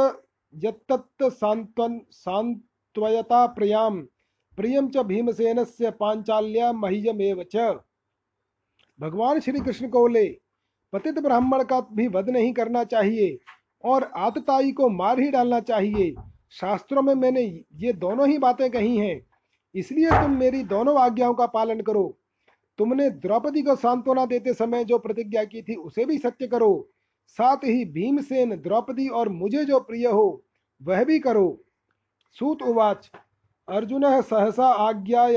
यत्तत् 0.55 1.23
सान्त्वन 1.33 1.99
सान्त्वयता 2.13 3.47
प्रियाँ 3.57 3.91
प्रियं 4.59 4.89
च 4.89 5.03
भीमसेनस्य 5.07 5.91
पांचाल्या 6.01 6.73
मह्यमेव 6.75 7.43
च। 7.55 7.57
भगवान 9.01 9.41
श्री 9.41 9.61
कृष्ण 9.61 9.89
को 9.89 10.07
ले 10.09 10.27
पतित 10.93 11.19
ब्राह्मण 11.19 11.63
का 11.65 11.81
भी 11.93 12.07
वध 12.09 12.29
नहीं 12.31 12.53
करना 12.53 12.83
चाहिए। 12.87 13.39
और 13.85 14.11
आतताई 14.17 14.73
को 14.73 14.89
मार 14.89 15.21
ही 15.21 15.31
डालना 15.31 15.61
चाहिए। 15.61 16.15
शास्त्रों 16.51 17.03
में 17.03 17.15
मैंने 17.15 17.43
ये 17.75 17.93
दोनों 17.93 18.29
ही 18.29 18.39
बातें 18.39 18.71
कही 18.71 18.97
हैं। 18.97 19.21
इसलिए 19.75 20.11
तुम 20.11 20.31
मेरी 20.31 20.63
दोनों 20.65 20.99
आज्ञाओं 21.01 21.35
का 21.35 21.47
पालन 21.47 21.81
करो। 21.81 22.19
तुमने 22.79 23.09
द्रौपदी 23.11 23.63
को 23.63 23.77
सांत्वना 23.77 24.27
देते 24.27 24.55
समय 24.55 24.85
जो 24.85 24.99
प्रतिज्ञा 24.99 25.45
की 25.45 25.63
थी 25.63 25.75
उसे 25.75 26.05
भी 26.05 26.19
सत्य 26.19 26.47
करो। 26.47 26.89
साथ 27.27 27.57
ही 27.57 27.85
भीमसेन 27.85 28.57
द्रौपदी 28.57 29.09
और 29.09 29.29
मुझे 29.29 29.65
जो 29.65 29.81
प्रिय 29.81 30.07
हो 30.07 30.45
वह 30.81 31.05
भी 31.05 31.19
करो। 31.19 31.61
सूत 32.37 32.63
उवाच 32.63 33.11
अर्जुन 33.69 34.21
सहसा 34.23 34.67
आज्ञाय 34.67 35.37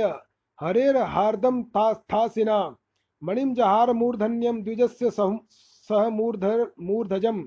हरेर 0.59 0.97
हार्दम 0.97 1.63
था, 1.63 1.93
थासिना 1.93 2.75
मणिं 3.21 3.53
जहार 3.53 3.93
मूर्धन्यम 3.93 4.61
द्विजस्य 4.63 5.09
सह 5.09 6.09
मूर्धर 6.09 6.71
मूर्धजं 6.79 7.41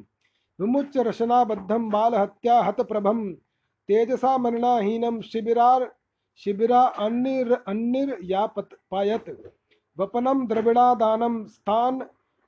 विमुच्य 0.60 1.02
रशनाबद्धं 1.02 1.88
बालहत्या 1.90 2.56
हतप्रभं 2.62 3.18
तेजसा 3.88 4.36
मरणाहीनं 4.38 5.20
शिबिरार 5.22 5.86
शिबिरा 6.40 6.82
अन्निर 7.04 7.52
अन्निर्यापत 7.68 8.68
पायत 8.90 9.26
वपनं 9.98 10.46
द्रविणादानं 10.46 11.44
स्थान 11.46 12.00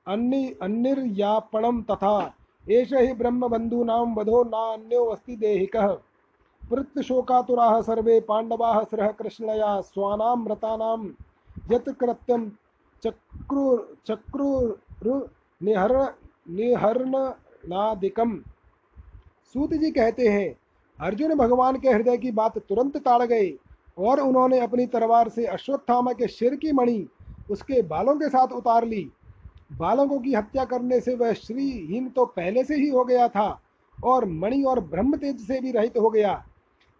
अन्नि 0.07 0.43
अन्निर्यापणं 0.61 1.81
तथा। 1.81 2.17
एष 2.65 2.93
हि 2.93 3.13
ब्रह्मबन्धूनां 3.13 4.05
वधो 4.15 4.43
नान्योऽस्ति 4.43 5.35
देहिकः। 5.35 5.87
वृत्तशोकातुराः 6.61 7.79
सर्वे 7.81 8.19
पाण्डवाः 8.19 8.77
स्रः 8.83 9.11
कृष्णया 9.11 9.69
स्वानां 9.81 10.35
व्रतानां 10.43 11.01
यत् 11.71 11.89
कृत्यं 11.99 12.41
चक्रु 13.03 14.59
निहरणादिकम 17.69 18.37
सूत 19.55 19.73
जी 19.73 19.89
कहते 19.91 20.27
हैं, 20.27 20.55
अर्जुन 20.99 21.33
भगवान 21.35 21.77
के 21.79 21.89
हृदय 21.89 22.17
की 22.17 22.31
बात 22.31 22.57
तुरंत 22.59 22.97
ताड़ 22.97 23.23
गए 23.23 23.51
और 23.97 24.19
उन्होंने 24.19 24.59
अपनी 24.59 24.85
तलवार 24.87 25.29
से 25.29 25.45
अश्वत्थामा 25.47 26.13
के 26.13 26.27
सिर 26.27 26.55
की 26.55 26.71
मणि 26.71 27.05
उसके 27.51 27.81
बालों 27.83 28.15
के 28.15 28.29
साथ 28.29 28.53
उतार 28.53 28.85
ली। 28.85 29.09
बालकों 29.73 30.19
की 30.19 30.33
हत्या 30.33 30.65
करने 30.65 30.99
से 30.99 31.15
वह 31.15 31.33
श्रीहीन 31.33 32.07
तो 32.09 32.25
पहले 32.27 32.63
से 32.63 32.75
ही 32.75 32.89
हो 32.89 33.03
गया 33.05 33.27
था 33.27 33.49
और 33.97 34.25
मणि 34.25 34.63
और 34.63 34.79
ब्रह्म 34.81 35.17
तेज 35.17 35.39
से 35.47 35.59
भी 35.61 35.71
रहित 35.71 35.97
हो 35.97 36.09
गया। 36.09 36.43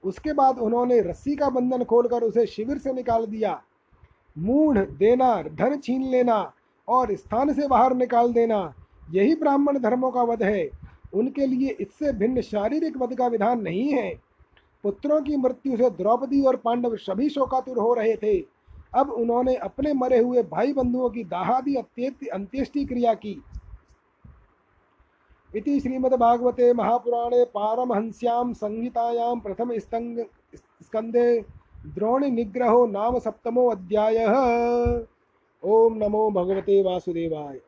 उसके 0.04 0.34
बाद 0.34 0.60
उन्होंने 0.60 1.00
रस्सी 1.02 1.36
का 1.36 1.50
बंधन 1.50 1.84
खोलकर 1.84 2.24
उसे 2.24 2.46
शिविर 2.48 2.78
से 2.78 2.94
निकाल 2.94 3.26
दिया। 3.26 3.62
मूढ़ 4.36 4.78
देना, 4.78 5.42
धन 5.44 5.78
छीन 5.78 6.04
लेना 6.04 6.52
और 6.88 7.16
स्थान 7.16 7.54
से 7.54 7.68
बाहर 7.68 7.94
निकाल 7.96 8.34
देना। 8.34 8.74
यही 9.10 9.36
ब्राह्मण 9.36 9.80
धर्मों 9.80 10.12
का 10.12 10.24
वध 10.24 10.44
है। 10.44 10.70
उनके 11.14 11.46
लिए 11.46 11.76
इससे 11.82 12.12
भिन्न 12.14 12.42
शारीरिक 12.42 12.98
वध 12.98 13.16
का 13.18 13.28
विधान 13.28 13.62
नहीं 13.62 13.92
है। 13.94 14.14
पुत्रों 14.84 15.22
की 15.22 15.38
मृत्यु 15.38 15.78
से 15.78 15.90
द्रौपदी 15.90 16.42
और 16.42 16.56
पांडव 16.56 16.96
सभी 16.98 17.30
शोकातुर 17.30 17.78
हो 17.78 17.94
रहे 17.94 18.16
थे। 18.16 18.38
अब 18.96 19.10
उन्होंने 19.12 19.56
अपने 19.56 19.94
मरे 19.94 20.20
हुए 20.20 20.44
भाई 20.44 20.74
बंधुओं 20.74 21.10
की 21.10 21.24
दाहादि 21.24 21.76
अंत्येष्टि 21.76 22.86
क्रिया 22.86 23.14
की। 23.14 23.42
इति 25.54 25.80
श्रीमद्भागवते 25.80 26.72
महापुराणे 26.74 27.44
पारमहंस्यां 27.46 28.54
संहितायां 28.54 29.40
प्रथम 29.40 29.78
स्तंग 29.78 30.20
स्कंदे 30.56 31.40
द्रोणिनिग्रहो 31.88 32.86
नाम 32.88 33.18
सप्तमो 33.20 33.68
अध्यायः। 33.70 34.36
ओम 35.64 35.98
नमो 35.98 36.30
भगवते 36.32 36.82
वासुदेवाय। 36.84 37.60